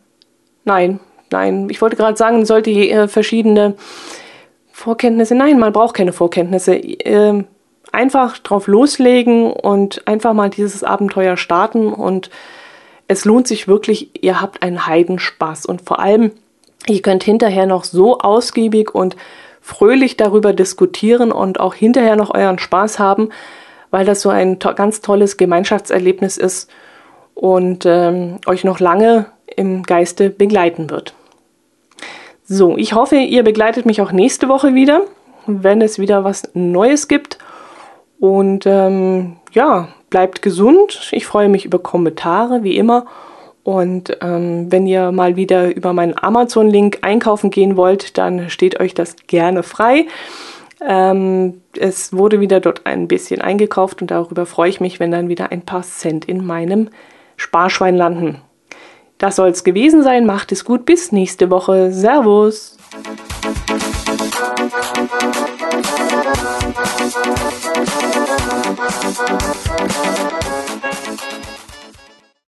nein, 0.64 0.98
nein, 1.32 1.68
ich 1.70 1.80
wollte 1.82 1.96
gerade 1.96 2.16
sagen, 2.16 2.44
sollte 2.44 2.70
je, 2.70 2.90
äh, 2.90 3.08
verschiedene 3.08 3.74
Vorkenntnisse, 4.70 5.34
nein, 5.34 5.58
man 5.58 5.72
braucht 5.72 5.94
keine 5.94 6.12
Vorkenntnisse. 6.12 6.74
Ähm, 6.74 7.46
einfach 7.92 8.38
drauf 8.38 8.66
loslegen 8.66 9.52
und 9.52 10.06
einfach 10.06 10.32
mal 10.32 10.50
dieses 10.50 10.82
Abenteuer 10.82 11.36
starten 11.36 11.92
und 11.92 12.30
es 13.06 13.24
lohnt 13.24 13.46
sich 13.46 13.68
wirklich, 13.68 14.24
ihr 14.24 14.40
habt 14.40 14.62
einen 14.62 14.86
Heidenspaß 14.86 15.66
und 15.66 15.82
vor 15.82 15.98
allem, 15.98 16.32
ihr 16.86 17.02
könnt 17.02 17.24
hinterher 17.24 17.66
noch 17.66 17.84
so 17.84 18.18
ausgiebig 18.18 18.94
und 18.94 19.16
fröhlich 19.60 20.16
darüber 20.16 20.52
diskutieren 20.52 21.30
und 21.30 21.60
auch 21.60 21.74
hinterher 21.74 22.16
noch 22.16 22.34
euren 22.34 22.58
Spaß 22.58 22.98
haben, 22.98 23.28
weil 23.90 24.06
das 24.06 24.22
so 24.22 24.30
ein 24.30 24.58
to 24.58 24.74
ganz 24.74 25.02
tolles 25.02 25.36
Gemeinschaftserlebnis 25.36 26.38
ist 26.38 26.70
und 27.34 27.84
ähm, 27.86 28.38
euch 28.46 28.64
noch 28.64 28.80
lange 28.80 29.26
im 29.54 29.82
Geiste 29.82 30.30
begleiten 30.30 30.90
wird. 30.90 31.14
So, 32.54 32.76
ich 32.76 32.92
hoffe, 32.92 33.16
ihr 33.16 33.44
begleitet 33.44 33.86
mich 33.86 34.02
auch 34.02 34.12
nächste 34.12 34.46
Woche 34.46 34.74
wieder, 34.74 35.04
wenn 35.46 35.80
es 35.80 35.98
wieder 35.98 36.22
was 36.22 36.50
Neues 36.52 37.08
gibt. 37.08 37.38
Und 38.20 38.66
ähm, 38.66 39.38
ja, 39.52 39.88
bleibt 40.10 40.42
gesund. 40.42 41.08
Ich 41.12 41.24
freue 41.24 41.48
mich 41.48 41.64
über 41.64 41.78
Kommentare, 41.78 42.62
wie 42.62 42.76
immer. 42.76 43.06
Und 43.64 44.18
ähm, 44.20 44.70
wenn 44.70 44.86
ihr 44.86 45.12
mal 45.12 45.36
wieder 45.36 45.74
über 45.74 45.94
meinen 45.94 46.14
Amazon-Link 46.14 46.98
einkaufen 47.00 47.50
gehen 47.50 47.78
wollt, 47.78 48.18
dann 48.18 48.50
steht 48.50 48.80
euch 48.80 48.92
das 48.92 49.16
gerne 49.28 49.62
frei. 49.62 50.04
Ähm, 50.86 51.62
es 51.78 52.12
wurde 52.12 52.40
wieder 52.40 52.60
dort 52.60 52.84
ein 52.84 53.08
bisschen 53.08 53.40
eingekauft 53.40 54.02
und 54.02 54.10
darüber 54.10 54.44
freue 54.44 54.68
ich 54.68 54.78
mich, 54.78 55.00
wenn 55.00 55.10
dann 55.10 55.28
wieder 55.28 55.52
ein 55.52 55.62
paar 55.62 55.84
Cent 55.84 56.26
in 56.26 56.44
meinem 56.44 56.90
Sparschwein 57.38 57.96
landen. 57.96 58.42
Das 59.22 59.36
soll 59.36 59.50
es 59.50 59.62
gewesen 59.62 60.02
sein. 60.02 60.26
Macht 60.26 60.50
es 60.50 60.64
gut. 60.64 60.84
Bis 60.84 61.12
nächste 61.12 61.48
Woche. 61.48 61.92
Servus. 61.92 62.76